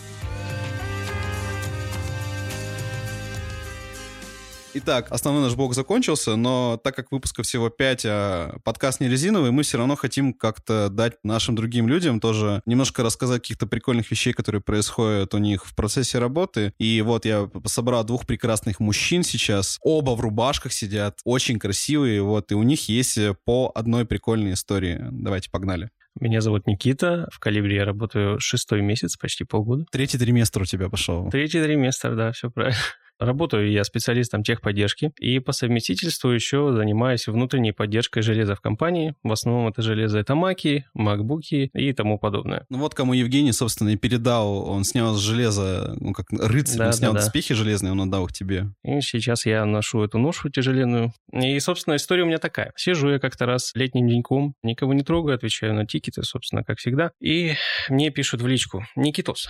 Итак, 4.77 5.07
основной 5.09 5.41
наш 5.41 5.55
блок 5.55 5.73
закончился, 5.73 6.35
но 6.35 6.77
так 6.83 6.97
как 6.97 7.09
выпусков 7.09 7.45
всего 7.45 7.69
5, 7.69 8.05
а 8.07 8.57
подкаст 8.65 8.99
не 8.99 9.07
резиновый, 9.07 9.51
мы 9.51 9.63
все 9.63 9.77
равно 9.77 9.95
хотим 9.95 10.33
как-то 10.33 10.89
дать 10.89 11.13
нашим 11.23 11.55
другим 11.55 11.87
людям 11.87 12.19
тоже 12.19 12.61
немножко 12.65 13.01
рассказать 13.01 13.41
каких-то 13.41 13.67
прикольных 13.67 14.11
вещей, 14.11 14.33
которые 14.33 14.61
происходят 14.61 15.33
у 15.33 15.37
них 15.37 15.65
в 15.65 15.73
процессе 15.75 16.19
работы. 16.19 16.73
И 16.77 17.01
вот 17.01 17.23
я 17.23 17.49
собрал 17.63 18.03
двух 18.03 18.27
прекрасных 18.27 18.81
мужчин 18.81 19.23
сейчас. 19.23 19.79
Оба 19.81 20.11
в 20.11 20.19
рубашках 20.19 20.73
сидят, 20.73 21.19
очень 21.23 21.57
красивые, 21.57 22.21
вот, 22.21 22.51
и 22.51 22.55
у 22.55 22.63
них 22.63 22.89
есть 22.89 23.17
по 23.45 23.71
одной 23.73 24.05
прикольной 24.05 24.53
истории. 24.53 24.99
Давайте, 25.09 25.49
погнали. 25.49 25.89
Меня 26.19 26.41
зовут 26.41 26.67
Никита. 26.67 27.29
В 27.31 27.39
Калибре 27.39 27.77
я 27.77 27.85
работаю 27.85 28.41
шестой 28.41 28.81
месяц, 28.81 29.15
почти 29.15 29.45
полгода. 29.45 29.85
Третий 29.89 30.17
триместр 30.17 30.63
у 30.63 30.65
тебя 30.65 30.89
пошел. 30.89 31.29
Третий 31.29 31.61
триместр, 31.61 32.13
да, 32.15 32.33
все 32.33 32.49
правильно. 32.51 32.77
Работаю 33.19 33.71
я 33.71 33.83
специалистом 33.83 34.43
техподдержки 34.43 35.11
и 35.19 35.39
по 35.39 35.51
совместительству 35.51 36.29
еще 36.29 36.73
занимаюсь 36.73 37.27
внутренней 37.27 37.71
поддержкой 37.71 38.21
железа 38.21 38.55
в 38.55 38.61
компании. 38.61 39.15
В 39.23 39.31
основном 39.31 39.67
это 39.67 39.81
железо 39.81 40.19
это 40.19 40.35
маки, 40.35 40.85
макбуки 40.93 41.69
и 41.73 41.93
тому 41.93 42.19
подобное. 42.19 42.65
Ну 42.69 42.79
вот 42.79 42.93
кому 42.93 43.13
Евгений, 43.13 43.53
собственно, 43.53 43.89
и 43.89 43.95
передал, 43.95 44.67
он 44.69 44.83
снял 44.83 45.15
с 45.15 45.19
железа, 45.19 45.95
ну 45.99 46.13
как 46.13 46.25
рыцарь, 46.31 46.77
да, 46.77 46.87
он 46.87 46.93
снял 46.93 47.13
да, 47.13 47.19
доспехи 47.19 47.53
железные, 47.53 47.91
он 47.91 48.01
отдал 48.01 48.25
их 48.25 48.33
тебе. 48.33 48.67
И 48.83 49.01
сейчас 49.01 49.45
я 49.45 49.65
ношу 49.65 50.03
эту 50.03 50.17
ношу 50.17 50.49
тяжеленную. 50.49 51.13
И, 51.31 51.59
собственно, 51.59 51.95
история 51.95 52.23
у 52.23 52.27
меня 52.27 52.37
такая. 52.37 52.73
Сижу 52.75 53.09
я 53.09 53.19
как-то 53.19 53.45
раз 53.45 53.71
летним 53.75 54.07
деньком, 54.07 54.55
никого 54.63 54.93
не 54.93 55.03
трогаю, 55.03 55.35
отвечаю 55.35 55.73
на 55.73 55.85
тикеты, 55.85 56.23
собственно, 56.23 56.63
как 56.63 56.79
всегда. 56.79 57.11
И 57.21 57.53
мне 57.89 58.09
пишут 58.09 58.41
в 58.41 58.47
личку, 58.47 58.85
Никитос, 58.95 59.49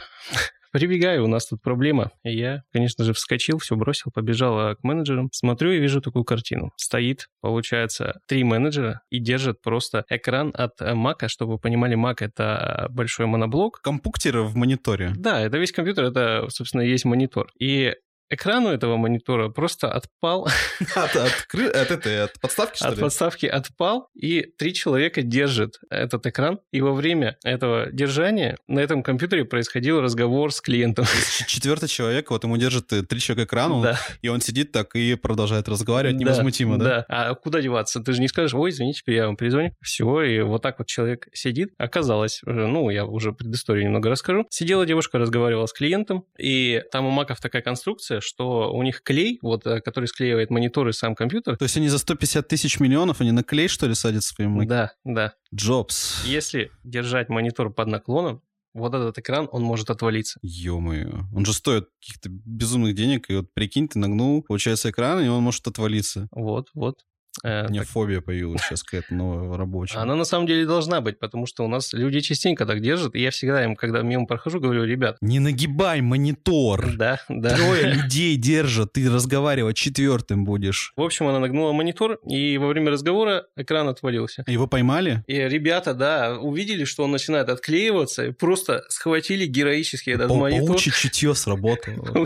Прибегаю, 0.75 1.23
у 1.23 1.27
нас 1.27 1.45
тут 1.45 1.61
проблема. 1.61 2.11
И 2.25 2.35
я, 2.35 2.63
конечно 2.73 3.05
же, 3.05 3.13
вскочил, 3.13 3.59
все 3.59 3.77
бросил, 3.77 4.11
побежал 4.13 4.59
а, 4.59 4.75
к 4.75 4.83
менеджерам. 4.83 5.29
Смотрю 5.31 5.71
и 5.71 5.79
вижу 5.79 6.01
такую 6.01 6.25
картину. 6.25 6.73
Стоит, 6.75 7.29
получается, 7.39 8.19
три 8.27 8.43
менеджера 8.43 8.99
и 9.09 9.19
держат 9.19 9.61
просто 9.61 10.03
экран 10.09 10.51
от 10.53 10.81
э, 10.81 10.93
Мака, 10.93 11.29
чтобы 11.29 11.53
вы 11.53 11.59
понимали, 11.59 11.95
Mac— 11.97 12.15
это 12.19 12.87
большой 12.89 13.25
моноблок. 13.25 13.79
Компуктер 13.81 14.39
в 14.41 14.57
мониторе. 14.57 15.13
Да, 15.15 15.39
это 15.39 15.59
весь 15.59 15.71
компьютер, 15.71 16.03
это, 16.03 16.45
собственно, 16.49 16.81
есть 16.81 17.05
монитор. 17.05 17.47
И 17.57 17.93
экрану 18.29 18.69
этого 18.69 18.97
монитора 18.97 19.49
просто 19.49 19.91
отпал... 19.91 20.47
От, 20.95 21.15
от, 21.15 21.31
от, 21.53 21.91
от, 21.91 22.07
от 22.07 22.39
подставки, 22.41 22.77
что 22.77 22.87
От 22.87 22.95
ли? 22.95 23.01
подставки 23.01 23.45
отпал, 23.45 24.09
и 24.13 24.41
три 24.57 24.73
человека 24.73 25.21
держат 25.21 25.79
этот 25.89 26.25
экран, 26.25 26.59
и 26.71 26.81
во 26.81 26.93
время 26.93 27.37
этого 27.43 27.91
держания 27.91 28.57
на 28.67 28.79
этом 28.79 29.03
компьютере 29.03 29.45
происходил 29.45 30.01
разговор 30.01 30.51
с 30.51 30.61
клиентом. 30.61 31.05
Четвертый 31.47 31.87
человек, 31.87 32.31
вот 32.31 32.43
ему 32.43 32.57
держит 32.57 32.91
э, 32.93 33.03
три 33.03 33.19
человека 33.19 33.47
экрану, 33.47 33.81
да. 33.81 33.99
и 34.21 34.27
он 34.27 34.41
сидит 34.41 34.71
так 34.71 34.95
и 34.95 35.15
продолжает 35.15 35.67
разговаривать 35.67 36.17
невозмутимо, 36.17 36.77
да? 36.77 36.85
Да, 36.85 37.05
а 37.09 37.35
куда 37.35 37.61
деваться? 37.61 37.99
Ты 37.99 38.13
же 38.13 38.21
не 38.21 38.27
скажешь, 38.27 38.53
ой, 38.53 38.69
извините, 38.69 39.01
я 39.07 39.27
вам 39.27 39.37
перезвоню. 39.37 39.73
Все, 39.81 40.21
и 40.21 40.41
вот 40.41 40.61
так 40.61 40.79
вот 40.79 40.87
человек 40.87 41.27
сидит. 41.33 41.73
Оказалось, 41.77 42.41
ну, 42.45 42.89
я 42.89 43.05
уже 43.05 43.31
предысторию 43.33 43.85
немного 43.85 44.09
расскажу. 44.09 44.45
Сидела 44.49 44.85
девушка, 44.85 45.17
разговаривала 45.17 45.65
с 45.65 45.73
клиентом, 45.73 46.25
и 46.37 46.83
там 46.91 47.05
у 47.05 47.09
маков 47.11 47.39
такая 47.39 47.61
конструкция, 47.61 48.14
информация, 48.15 48.21
что 48.21 48.71
у 48.73 48.83
них 48.83 49.01
клей, 49.03 49.39
вот, 49.41 49.65
э, 49.65 49.81
который 49.81 50.07
склеивает 50.07 50.49
мониторы 50.49 50.93
сам 50.93 51.15
компьютер. 51.15 51.57
То 51.57 51.63
есть 51.63 51.77
они 51.77 51.89
за 51.89 51.97
150 51.97 52.47
тысяч 52.47 52.79
миллионов, 52.79 53.21
они 53.21 53.31
на 53.31 53.43
клей, 53.43 53.67
что 53.67 53.87
ли, 53.87 53.95
садят 53.95 54.23
свои 54.23 54.47
маки? 54.47 54.67
Да, 54.67 54.91
да. 55.03 55.33
Джобс. 55.53 56.23
Если 56.25 56.71
держать 56.83 57.29
монитор 57.29 57.73
под 57.73 57.87
наклоном, 57.87 58.41
вот 58.73 58.93
этот 58.93 59.17
экран, 59.17 59.47
он 59.51 59.63
может 59.63 59.89
отвалиться. 59.89 60.37
Ё-моё. 60.41 61.23
Он 61.33 61.45
же 61.45 61.53
стоит 61.53 61.85
каких-то 62.01 62.29
безумных 62.29 62.93
денег, 62.93 63.29
и 63.29 63.35
вот 63.35 63.53
прикинь, 63.53 63.87
ты 63.87 63.99
нагнул, 63.99 64.43
получается, 64.43 64.89
экран, 64.89 65.23
и 65.23 65.29
он 65.29 65.43
может 65.43 65.65
отвалиться. 65.67 66.27
Вот, 66.31 66.69
вот. 66.73 66.99
Э, 67.43 67.67
У 67.67 67.69
меня 67.69 67.81
так... 67.81 67.89
фобия 67.89 68.21
появилась 68.21 68.61
сейчас 68.61 68.83
какая-то 68.83 69.13
новая 69.13 69.57
рабочая. 69.57 69.99
Она 69.99 70.15
на 70.15 70.25
самом 70.25 70.47
деле 70.47 70.65
должна 70.65 71.01
быть, 71.01 71.19
потому 71.19 71.45
что 71.45 71.63
у 71.65 71.67
нас 71.67 71.93
люди 71.93 72.19
частенько 72.21 72.65
так 72.65 72.81
держат, 72.81 73.15
и 73.15 73.21
я 73.21 73.31
всегда 73.31 73.63
им, 73.63 73.75
когда 73.75 74.01
мимо 74.01 74.25
прохожу, 74.25 74.59
говорю, 74.59 74.83
ребят... 74.85 75.17
Не 75.21 75.39
нагибай 75.39 76.01
монитор! 76.01 76.95
Да, 76.95 77.19
да. 77.29 77.55
Трое 77.55 77.83
людей 77.93 78.35
держат, 78.37 78.93
ты 78.93 79.09
разговаривать 79.09 79.75
четвертым 79.75 80.45
будешь. 80.45 80.93
В 80.95 81.01
общем, 81.01 81.27
она 81.27 81.39
нагнула 81.39 81.73
монитор, 81.73 82.19
и 82.27 82.57
во 82.57 82.67
время 82.67 82.91
разговора 82.91 83.45
экран 83.55 83.87
отвалился. 83.87 84.43
Его 84.47 84.67
поймали? 84.67 85.23
И 85.27 85.35
ребята, 85.35 85.93
да, 85.93 86.37
увидели, 86.39 86.85
что 86.85 87.03
он 87.03 87.11
начинает 87.11 87.49
отклеиваться, 87.49 88.27
и 88.27 88.31
просто 88.31 88.83
схватили 88.89 89.45
героически 89.45 90.11
этот 90.11 90.29
Пау 90.29 90.39
монитор. 90.39 90.67
Паучье 90.67 90.91
чутье 90.91 91.35
сработало. 91.35 92.25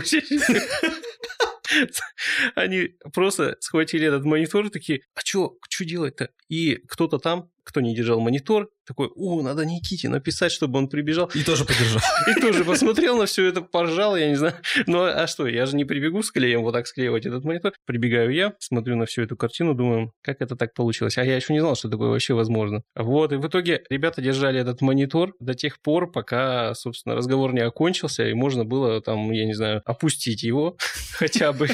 Они 2.54 2.96
просто 3.12 3.56
схватили 3.60 4.06
этот 4.06 4.24
монитор 4.24 4.66
и 4.66 4.70
такие, 4.70 5.02
а 5.14 5.20
что, 5.24 5.56
что 5.68 5.84
делать-то? 5.84 6.30
И 6.48 6.76
кто-то 6.88 7.18
там 7.18 7.50
кто 7.64 7.80
не 7.80 7.94
держал 7.94 8.20
монитор, 8.20 8.70
такой, 8.90 9.08
о, 9.14 9.40
надо 9.42 9.64
Никите 9.64 10.08
написать, 10.08 10.50
чтобы 10.50 10.78
он 10.78 10.88
прибежал. 10.88 11.30
И 11.34 11.44
тоже 11.44 11.64
поддержал. 11.64 12.00
И 12.26 12.40
тоже 12.40 12.64
посмотрел 12.64 13.16
на 13.16 13.26
все 13.26 13.46
это, 13.46 13.60
поржал, 13.60 14.16
я 14.16 14.28
не 14.28 14.34
знаю. 14.34 14.54
Ну, 14.86 15.04
а 15.04 15.26
что, 15.28 15.46
я 15.46 15.66
же 15.66 15.76
не 15.76 15.84
прибегу 15.84 16.22
с 16.22 16.32
клеем 16.32 16.62
вот 16.62 16.72
так 16.72 16.88
склеивать 16.88 17.24
этот 17.24 17.44
монитор. 17.44 17.72
Прибегаю 17.86 18.32
я, 18.32 18.54
смотрю 18.58 18.96
на 18.96 19.06
всю 19.06 19.22
эту 19.22 19.36
картину, 19.36 19.74
думаю, 19.74 20.12
как 20.22 20.40
это 20.40 20.56
так 20.56 20.74
получилось. 20.74 21.18
А 21.18 21.24
я 21.24 21.36
еще 21.36 21.52
не 21.52 21.60
знал, 21.60 21.76
что 21.76 21.88
такое 21.88 22.08
вообще 22.08 22.34
возможно. 22.34 22.82
Вот, 22.96 23.32
и 23.32 23.36
в 23.36 23.46
итоге 23.46 23.82
ребята 23.90 24.20
держали 24.22 24.60
этот 24.60 24.80
монитор 24.80 25.34
до 25.38 25.54
тех 25.54 25.80
пор, 25.80 26.10
пока, 26.10 26.74
собственно, 26.74 27.14
разговор 27.14 27.52
не 27.52 27.60
окончился, 27.60 28.26
и 28.26 28.34
можно 28.34 28.64
было 28.64 29.00
там, 29.00 29.30
я 29.30 29.46
не 29.46 29.54
знаю, 29.54 29.82
опустить 29.84 30.42
его 30.42 30.76
хотя 31.12 31.52
бы 31.52 31.68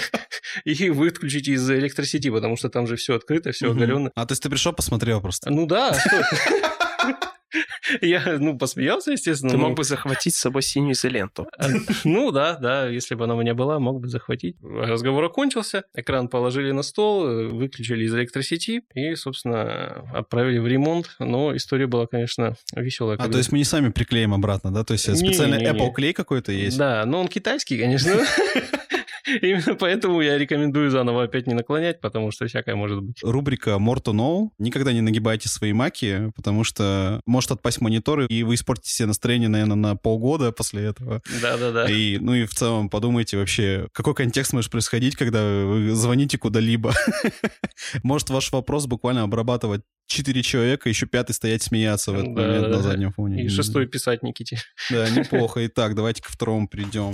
и 0.64 0.90
выключить 0.90 1.48
из 1.48 1.70
электросети, 1.70 2.28
потому 2.30 2.56
что 2.56 2.68
там 2.68 2.86
же 2.86 2.96
все 2.96 3.16
открыто, 3.16 3.52
все 3.52 3.70
оголено. 3.70 4.10
А 4.14 4.26
то 4.26 4.32
есть 4.32 4.42
ты 4.42 4.50
пришел, 4.50 4.72
посмотрел 4.72 5.20
просто? 5.20 5.50
Ну 5.50 5.66
да, 5.66 5.75
Я, 8.00 8.38
ну, 8.38 8.58
посмеялся, 8.58 9.12
естественно. 9.12 9.52
Ты 9.52 9.58
мог 9.58 9.74
бы 9.74 9.84
захватить 9.84 10.34
с 10.34 10.38
собой 10.38 10.62
синюю 10.62 10.92
изоленту. 10.92 11.46
А, 11.56 11.68
ну 12.04 12.30
да, 12.32 12.56
да, 12.56 12.88
если 12.88 13.14
бы 13.14 13.24
она 13.24 13.34
у 13.34 13.40
меня 13.40 13.54
была, 13.54 13.78
мог 13.78 14.00
бы 14.00 14.08
захватить. 14.08 14.56
Разговор 14.62 15.24
окончился, 15.24 15.84
экран 15.94 16.28
положили 16.28 16.72
на 16.72 16.82
стол, 16.82 17.24
выключили 17.50 18.04
из 18.04 18.14
электросети 18.14 18.82
и, 18.94 19.14
собственно, 19.14 20.04
отправили 20.12 20.58
в 20.58 20.66
ремонт. 20.66 21.16
Но 21.18 21.56
история 21.56 21.86
была, 21.86 22.06
конечно, 22.06 22.56
веселая. 22.74 23.16
А, 23.18 23.28
то 23.28 23.38
есть 23.38 23.52
мы 23.52 23.58
не 23.58 23.64
сами 23.64 23.90
приклеим 23.90 24.34
обратно, 24.34 24.72
да? 24.72 24.84
То 24.84 24.92
есть 24.92 25.04
специальный 25.16 25.64
Apple 25.64 25.92
клей 25.92 26.12
какой-то 26.12 26.52
есть? 26.52 26.76
Да, 26.76 27.04
но 27.06 27.20
он 27.20 27.28
китайский, 27.28 27.78
конечно. 27.78 28.12
Именно 29.42 29.74
поэтому 29.74 30.20
я 30.20 30.38
рекомендую 30.38 30.90
заново 30.90 31.24
опять 31.24 31.46
не 31.46 31.54
наклонять, 31.54 32.00
потому 32.00 32.30
что 32.30 32.46
всякое 32.46 32.76
может 32.76 33.02
быть. 33.02 33.22
Рубрика 33.22 33.70
More 33.72 34.02
to 34.02 34.12
Know. 34.12 34.50
Никогда 34.58 34.92
не 34.92 35.00
нагибайте 35.00 35.48
свои 35.48 35.72
маки, 35.72 36.32
потому 36.36 36.64
что 36.64 37.20
может 37.26 37.50
отпасть 37.50 37.80
мониторы, 37.80 38.26
и 38.26 38.42
вы 38.42 38.54
испортите 38.54 38.90
себе 38.90 39.06
настроение, 39.06 39.48
наверное, 39.48 39.76
на 39.76 39.96
полгода 39.96 40.52
после 40.52 40.84
этого. 40.84 41.22
Да-да-да. 41.40 41.90
И, 41.90 42.18
ну 42.18 42.34
и 42.34 42.44
в 42.44 42.54
целом 42.54 42.88
подумайте 42.88 43.36
вообще, 43.36 43.88
какой 43.92 44.14
контекст 44.14 44.52
может 44.52 44.70
происходить, 44.70 45.16
когда 45.16 45.42
вы 45.42 45.90
звоните 45.92 46.38
куда-либо. 46.38 46.92
Может 48.02 48.30
ваш 48.30 48.52
вопрос 48.52 48.86
буквально 48.86 49.22
обрабатывать 49.22 49.82
четыре 50.06 50.42
человека, 50.42 50.88
еще 50.88 51.06
пятый 51.06 51.32
стоять 51.32 51.62
смеяться 51.62 52.12
в 52.12 52.14
этот 52.14 52.34
да, 52.34 52.42
момент 52.42 52.68
на 52.68 52.82
заднем 52.82 53.12
фоне. 53.12 53.44
И 53.44 53.48
шестой 53.48 53.86
писать 53.86 54.22
Никите. 54.22 54.58
Да, 54.90 55.08
неплохо. 55.10 55.66
Итак, 55.66 55.94
давайте 55.94 56.22
ко 56.22 56.30
второму 56.30 56.68
придем. 56.68 57.12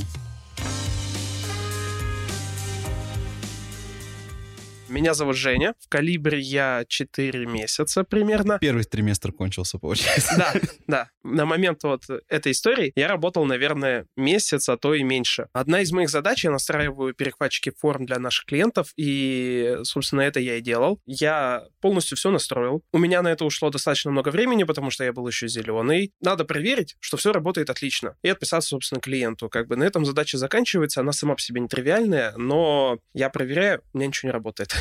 Меня 4.93 5.15
зовут 5.15 5.37
Женя. 5.37 5.75
В 5.81 5.89
калибре 5.89 6.39
я 6.39 6.85
4 6.87 7.47
месяца 7.47 8.05
примерно. 8.05 8.59
Первый 8.59 8.85
триместр 8.85 9.33
кончился, 9.33 9.79
получается. 9.79 10.35
Да, 10.37 10.53
да. 10.87 11.11
На 11.23 11.47
момент 11.47 11.83
вот 11.85 12.03
этой 12.29 12.53
истории 12.53 12.93
я 12.95 13.09
работал, 13.09 13.47
наверное, 13.47 14.07
месяц, 14.19 14.69
а 14.69 14.77
то 14.77 14.93
и 14.93 15.03
меньше. 15.03 15.47
Одна 15.55 15.81
из 15.81 15.93
моих 15.93 16.11
задач, 16.11 16.45
я 16.45 16.51
настраиваю 16.51 17.15
перехватчики 17.15 17.73
форм 17.75 18.05
для 18.05 18.19
наших 18.19 18.45
клиентов, 18.45 18.93
и, 18.97 19.79
собственно, 19.85 20.21
это 20.21 20.41
я 20.41 20.57
и 20.57 20.61
делал. 20.61 21.01
Я 21.07 21.65
полностью 21.81 22.19
все 22.19 22.31
настроил. 22.31 22.83
У 22.93 22.99
меня 22.99 23.23
на 23.23 23.29
это 23.29 23.47
ушло 23.47 23.71
достаточно 23.71 24.11
много 24.11 24.29
времени, 24.29 24.65
потому 24.65 24.91
что 24.91 25.05
я 25.05 25.15
был 25.15 25.27
еще 25.27 25.49
зеленый. 25.49 26.13
Надо 26.21 26.45
проверить, 26.45 26.97
что 27.01 27.17
все 27.17 27.33
работает 27.33 27.71
отлично, 27.71 28.17
и 28.23 28.29
отписаться, 28.29 28.71
собственно, 28.71 29.01
клиенту. 29.01 29.49
Как 29.49 29.69
бы 29.69 29.77
на 29.77 29.85
этом 29.85 30.05
задача 30.05 30.37
заканчивается, 30.37 31.01
она 31.01 31.13
сама 31.13 31.35
по 31.35 31.41
себе 31.41 31.63
нетривиальная, 31.63 32.35
но 32.37 32.99
я 33.15 33.31
проверяю, 33.31 33.83
у 33.95 33.99
меня 33.99 34.09
ничего 34.09 34.29
не 34.29 34.33
работает. 34.33 34.75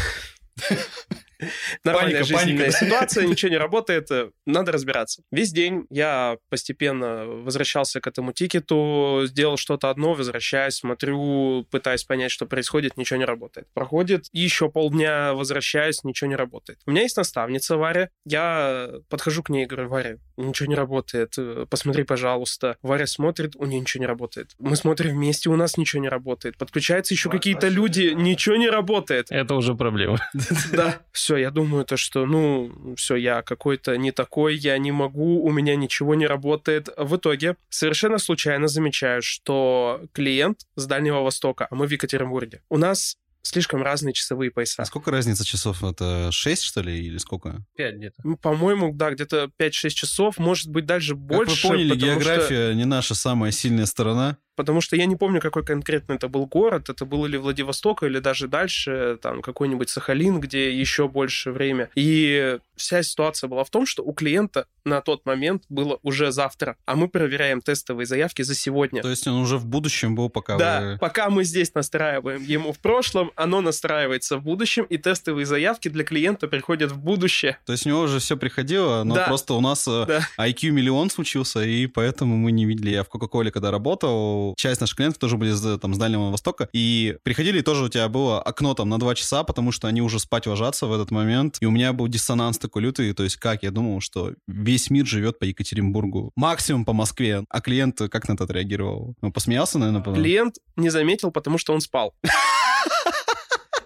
Нормальная 1.83 2.21
Паника, 2.21 2.39
жизненная 2.39 2.65
паника. 2.65 2.85
ситуация, 2.85 3.25
ничего 3.27 3.49
не 3.49 3.57
работает, 3.57 4.11
э, 4.11 4.31
надо 4.45 4.71
разбираться. 4.71 5.23
Весь 5.31 5.51
день 5.51 5.85
я 5.89 6.37
постепенно 6.49 7.25
возвращался 7.25 7.99
к 7.99 8.07
этому 8.07 8.33
тикету, 8.33 9.23
сделал 9.25 9.57
что-то 9.57 9.89
одно, 9.89 10.13
возвращаюсь, 10.13 10.75
смотрю, 10.75 11.65
пытаюсь 11.71 12.03
понять, 12.03 12.31
что 12.31 12.45
происходит, 12.45 12.97
ничего 12.97 13.17
не 13.17 13.25
работает. 13.25 13.67
Проходит 13.73 14.25
еще 14.31 14.69
полдня, 14.69 15.33
возвращаюсь, 15.33 16.03
ничего 16.03 16.29
не 16.29 16.35
работает. 16.35 16.79
У 16.85 16.91
меня 16.91 17.01
есть 17.01 17.17
наставница 17.17 17.77
Варя, 17.77 18.09
я 18.25 18.91
подхожу 19.09 19.43
к 19.43 19.49
ней 19.49 19.63
и 19.63 19.67
говорю, 19.67 19.89
Варя, 19.89 20.17
ничего 20.41 20.69
не 20.69 20.75
работает, 20.75 21.34
э, 21.38 21.65
посмотри, 21.69 22.04
пожалуйста. 22.04 22.77
Варя 22.82 23.08
смотрит, 23.08 23.56
у 23.56 23.65
нее 23.65 23.80
ничего 23.80 24.01
не 24.01 24.08
работает. 24.08 24.51
Мы 24.60 24.75
смотрим 24.75 25.12
вместе, 25.12 25.49
у 25.49 25.56
нас 25.56 25.77
ничего 25.77 26.01
не 26.01 26.10
работает. 26.10 26.58
Подключаются 26.58 27.13
еще 27.13 27.30
какие-то 27.30 27.67
люди, 27.67 28.13
ничего 28.15 28.56
не 28.56 28.69
работает. 28.69 29.27
Это 29.30 29.56
уже 29.56 29.75
проблема. 29.75 30.19
Да, 30.71 30.99
все, 31.12 31.38
я 31.38 31.51
думаю, 31.51 31.86
то, 31.86 31.97
что, 31.97 32.25
ну, 32.25 32.71
все, 32.95 33.15
я 33.15 33.41
какой-то 33.41 33.97
не 33.97 34.12
такой, 34.12 34.56
я 34.56 34.77
не 34.77 34.91
могу, 34.91 35.43
у 35.43 35.51
меня 35.51 35.75
ничего 35.75 36.15
не 36.15 36.27
работает. 36.27 36.89
В 36.97 37.17
итоге 37.17 37.56
совершенно 37.69 38.17
случайно 38.19 38.67
замечаю, 38.67 39.21
что 39.21 40.01
клиент 40.13 40.62
с 40.75 40.86
Дальнего 40.86 41.21
Востока, 41.21 41.67
а 41.69 41.75
мы 41.75 41.88
в 41.88 41.91
Екатеринбурге, 41.91 42.62
у 42.69 42.77
нас 42.77 43.17
слишком 43.43 43.82
разные 43.84 44.13
часовые 44.13 44.51
пояса. 44.51 44.82
А 44.82 44.86
сколько 44.86 45.12
разница 45.12 45.45
часов? 45.45 45.84
Это 45.84 46.30
6, 46.32 46.63
что 46.63 46.82
ли, 46.82 47.06
или 47.06 47.17
сколько? 47.17 47.63
Пять 47.75 47.95
где-то. 47.95 48.15
Ну, 48.23 48.38
По-моему, 48.38 48.93
да, 48.93 49.12
где-то 49.12 49.49
5-6 49.58 49.89
часов, 49.89 50.38
может 50.38 50.69
быть, 50.69 50.86
даже 50.86 51.15
больше. 51.15 51.56
как 51.56 51.63
вы 51.63 51.69
поняли, 51.77 51.89
потому 51.93 52.12
что- 52.21 52.30
география 52.32 52.73
не 52.75 52.86
наша 52.86 53.15
самая 53.15 53.51
сильная 53.51 53.86
сторона. 53.86 54.38
Потому 54.55 54.81
что 54.81 54.95
я 54.95 55.05
не 55.05 55.15
помню, 55.15 55.41
какой 55.41 55.63
конкретно 55.65 56.13
это 56.13 56.27
был 56.27 56.45
город, 56.45 56.89
это 56.89 57.05
был 57.05 57.25
или 57.25 57.37
Владивосток, 57.37 58.03
или 58.03 58.19
даже 58.19 58.47
дальше, 58.47 59.17
там, 59.21 59.41
какой-нибудь 59.41 59.89
Сахалин, 59.89 60.39
где 60.39 60.71
еще 60.71 61.07
больше 61.07 61.51
время. 61.51 61.89
И 61.95 62.57
вся 62.75 63.03
ситуация 63.03 63.47
была 63.47 63.63
в 63.63 63.69
том, 63.69 63.85
что 63.85 64.03
у 64.03 64.13
клиента 64.13 64.65
на 64.83 65.01
тот 65.01 65.25
момент 65.25 65.63
было 65.69 65.99
уже 66.01 66.31
завтра, 66.31 66.75
а 66.85 66.95
мы 66.95 67.07
проверяем 67.07 67.61
тестовые 67.61 68.05
заявки 68.07 68.41
за 68.41 68.55
сегодня. 68.55 69.01
То 69.03 69.09
есть 69.09 69.27
он 69.27 69.35
уже 69.35 69.57
в 69.57 69.65
будущем 69.67 70.15
был, 70.15 70.29
пока 70.29 70.57
Да, 70.57 70.81
вы... 70.81 70.97
пока 70.97 71.29
мы 71.29 71.43
здесь 71.43 71.73
настраиваем 71.75 72.43
ему 72.43 72.73
в 72.73 72.79
прошлом, 72.79 73.31
оно 73.35 73.61
настраивается 73.61 74.37
в 74.37 74.43
будущем, 74.43 74.83
и 74.85 74.97
тестовые 74.97 75.45
заявки 75.45 75.87
для 75.87 76.03
клиента 76.03 76.47
приходят 76.47 76.91
в 76.91 76.97
будущее. 76.97 77.57
То 77.65 77.73
есть 77.73 77.85
у 77.85 77.89
него 77.89 78.01
уже 78.01 78.19
все 78.19 78.35
приходило, 78.37 79.03
но 79.03 79.15
Да. 79.15 79.25
просто 79.27 79.53
у 79.53 79.61
нас 79.61 79.87
э, 79.87 80.05
Да. 80.07 80.21
IQ 80.39 80.71
миллион 80.71 81.09
случился, 81.11 81.61
и 81.63 81.85
поэтому 81.85 82.35
мы 82.35 82.51
не 82.51 82.65
видели. 82.65 82.89
Я 82.89 83.03
в 83.03 83.09
Кока-Коле, 83.09 83.51
когда 83.51 83.69
работал, 83.69 84.40
часть 84.58 84.82
наших 84.82 84.97
клиентов 84.97 85.19
тоже 85.19 85.38
были 85.38 85.51
с, 85.51 85.77
там, 85.80 85.93
с 85.93 85.97
Дальнего 85.97 86.32
Востока, 86.32 86.69
и 86.73 87.17
приходили, 87.23 87.60
и 87.60 87.62
тоже 87.62 87.86
у 87.86 87.89
тебя 87.89 88.08
было 88.10 88.41
окно 88.41 88.73
там 88.73 88.89
на 88.89 88.99
два 88.99 89.15
часа, 89.15 89.43
потому 89.43 89.71
что 89.71 89.88
они 89.88 90.01
уже 90.01 90.19
спать 90.19 90.47
ложатся 90.47 90.88
в 90.88 90.93
этот 90.93 91.12
момент, 91.12 91.58
и 91.62 91.65
у 91.65 91.71
меня 91.71 91.93
был 91.93 92.08
диссонанс 92.08 92.58
такой 92.58 92.84
лютый, 92.84 93.13
то 93.13 93.23
есть 93.23 93.38
как, 93.38 93.63
я 93.63 93.71
думал, 93.71 94.01
что 94.01 94.34
весь 94.47 94.89
мир 94.89 95.06
живет 95.06 95.39
по 95.39 95.45
Екатеринбургу, 95.45 96.32
максимум 96.36 96.86
по 96.86 96.93
Москве, 96.93 97.43
а 97.49 97.62
клиент 97.62 97.99
как 98.10 98.27
на 98.27 98.34
это 98.34 98.43
отреагировал? 98.45 99.15
Ну, 99.21 99.32
посмеялся, 99.32 99.80
наверное, 99.80 100.01
потом? 100.01 100.15
Клиент 100.15 100.56
не 100.75 100.89
заметил, 100.89 101.32
потому 101.32 101.58
что 101.58 101.73
он 101.73 101.82
спал. 101.82 102.13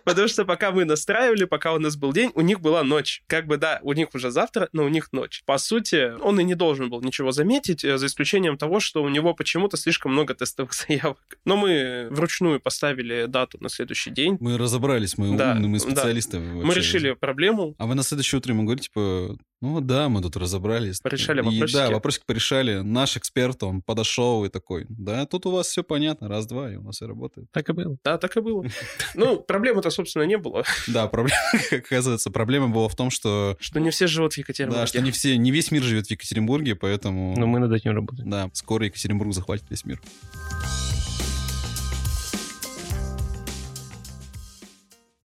Потому 0.06 0.28
что 0.28 0.46
пока 0.46 0.72
мы 0.72 0.86
настраивали, 0.86 1.46
пока 1.46 1.74
у 1.74 1.80
нас 1.80 1.98
был 1.98 2.14
день, 2.14 2.32
у 2.36 2.42
них 2.42 2.62
была 2.62 2.84
ночь. 2.84 3.24
Как 3.28 3.48
бы, 3.48 3.58
да, 3.58 3.80
у 3.82 3.92
них 3.94 4.10
уже 4.14 4.32
завтра, 4.32 4.70
но 4.72 4.86
у 4.86 4.88
них 4.88 5.10
ночь. 5.12 5.44
По 5.46 5.58
сути, 5.58 6.14
он 6.22 6.40
и 6.40 6.44
не 6.44 6.56
должен 6.56 6.90
был 6.90 7.02
ничего 7.02 7.32
заметить, 7.32 7.84
э, 7.84 7.98
за 7.98 8.06
исключением 8.06 8.58
того, 8.58 8.80
что 8.80 9.04
у 9.04 9.10
него 9.10 9.34
почему-то 9.34 9.78
слишком 9.78 10.14
много 10.14 10.36
тестовых 10.36 10.74
заявок. 10.88 11.18
Но 11.44 11.58
мы 11.58 12.08
вручную 12.12 12.60
поставили 12.60 13.26
дату 13.26 13.58
на 13.60 13.70
следующий 13.70 14.12
день. 14.12 14.38
Мы 14.40 14.58
разобрались, 14.58 15.18
мы 15.18 15.36
Да, 15.36 15.54
умные, 15.54 15.68
мы 15.68 15.80
да. 15.80 15.86
специалисты. 15.86 16.40
Мы 16.40 16.74
решили 16.74 17.12
проблему. 17.14 17.76
А 17.80 17.88
вы 17.88 17.96
на 17.96 18.04
следующее 18.04 18.38
утро 18.38 18.54
ему 18.54 18.64
говорите, 18.64 18.90
типа, 18.90 19.38
ну 19.66 19.82
да, 19.82 20.10
мы 20.10 20.22
тут 20.22 20.38
разобрались. 20.38 21.00
Порешали 21.00 21.40
И, 21.40 21.44
вопросики. 21.44 21.76
Да, 21.76 21.90
вопросик 21.90 22.26
порешали. 22.26 22.82
Наш 22.82 23.18
эксперт, 23.18 23.62
он 23.64 23.82
подошел 23.82 24.46
и 24.46 24.50
такой, 24.50 24.86
да, 24.90 25.26
тут 25.26 25.46
у 25.46 25.52
вас 25.52 25.68
все 25.68 25.84
понятно, 25.84 26.28
раз-два, 26.28 26.72
и 26.72 26.76
у 26.76 26.84
нас 26.84 26.96
все 26.96 27.08
работает. 27.08 27.52
Так 27.52 27.70
и 27.70 27.74
было. 27.74 27.98
Да, 28.04 28.18
так 28.18 28.36
и 28.38 28.42
было. 28.42 28.66
Ну, 29.16 29.40
проблемы-то, 29.40 29.90
собственно, 29.90 30.24
не 30.24 30.38
было. 30.38 30.64
Да, 30.88 31.08
проблема, 31.08 31.40
как 31.70 31.74
оказывается, 31.86 32.32
проблема 32.32 32.70
была 32.70 32.88
в 32.88 32.96
том, 32.96 33.10
что, 33.10 33.58
Что 33.60 33.80
не 33.80 33.90
все 33.90 34.08
живут 34.08 34.34
в 34.34 34.38
Екатеринбурге. 34.38 34.82
да, 34.82 34.88
что 34.88 35.02
не 35.02 35.12
все, 35.12 35.38
не 35.38 35.52
весь 35.52 35.72
мир 35.72 35.84
живет 35.84 36.08
в 36.08 36.12
Екатеринбурге, 36.12 36.76
поэтому... 36.76 37.34
Но 37.38 37.48
мы 37.48 37.60
над 37.60 37.72
этим 37.72 37.92
работаем. 37.92 38.30
Да, 38.30 38.50
скоро 38.54 38.86
Екатеринбург 38.86 39.34
захватит 39.34 39.66
весь 39.70 39.86
мир. 39.86 40.02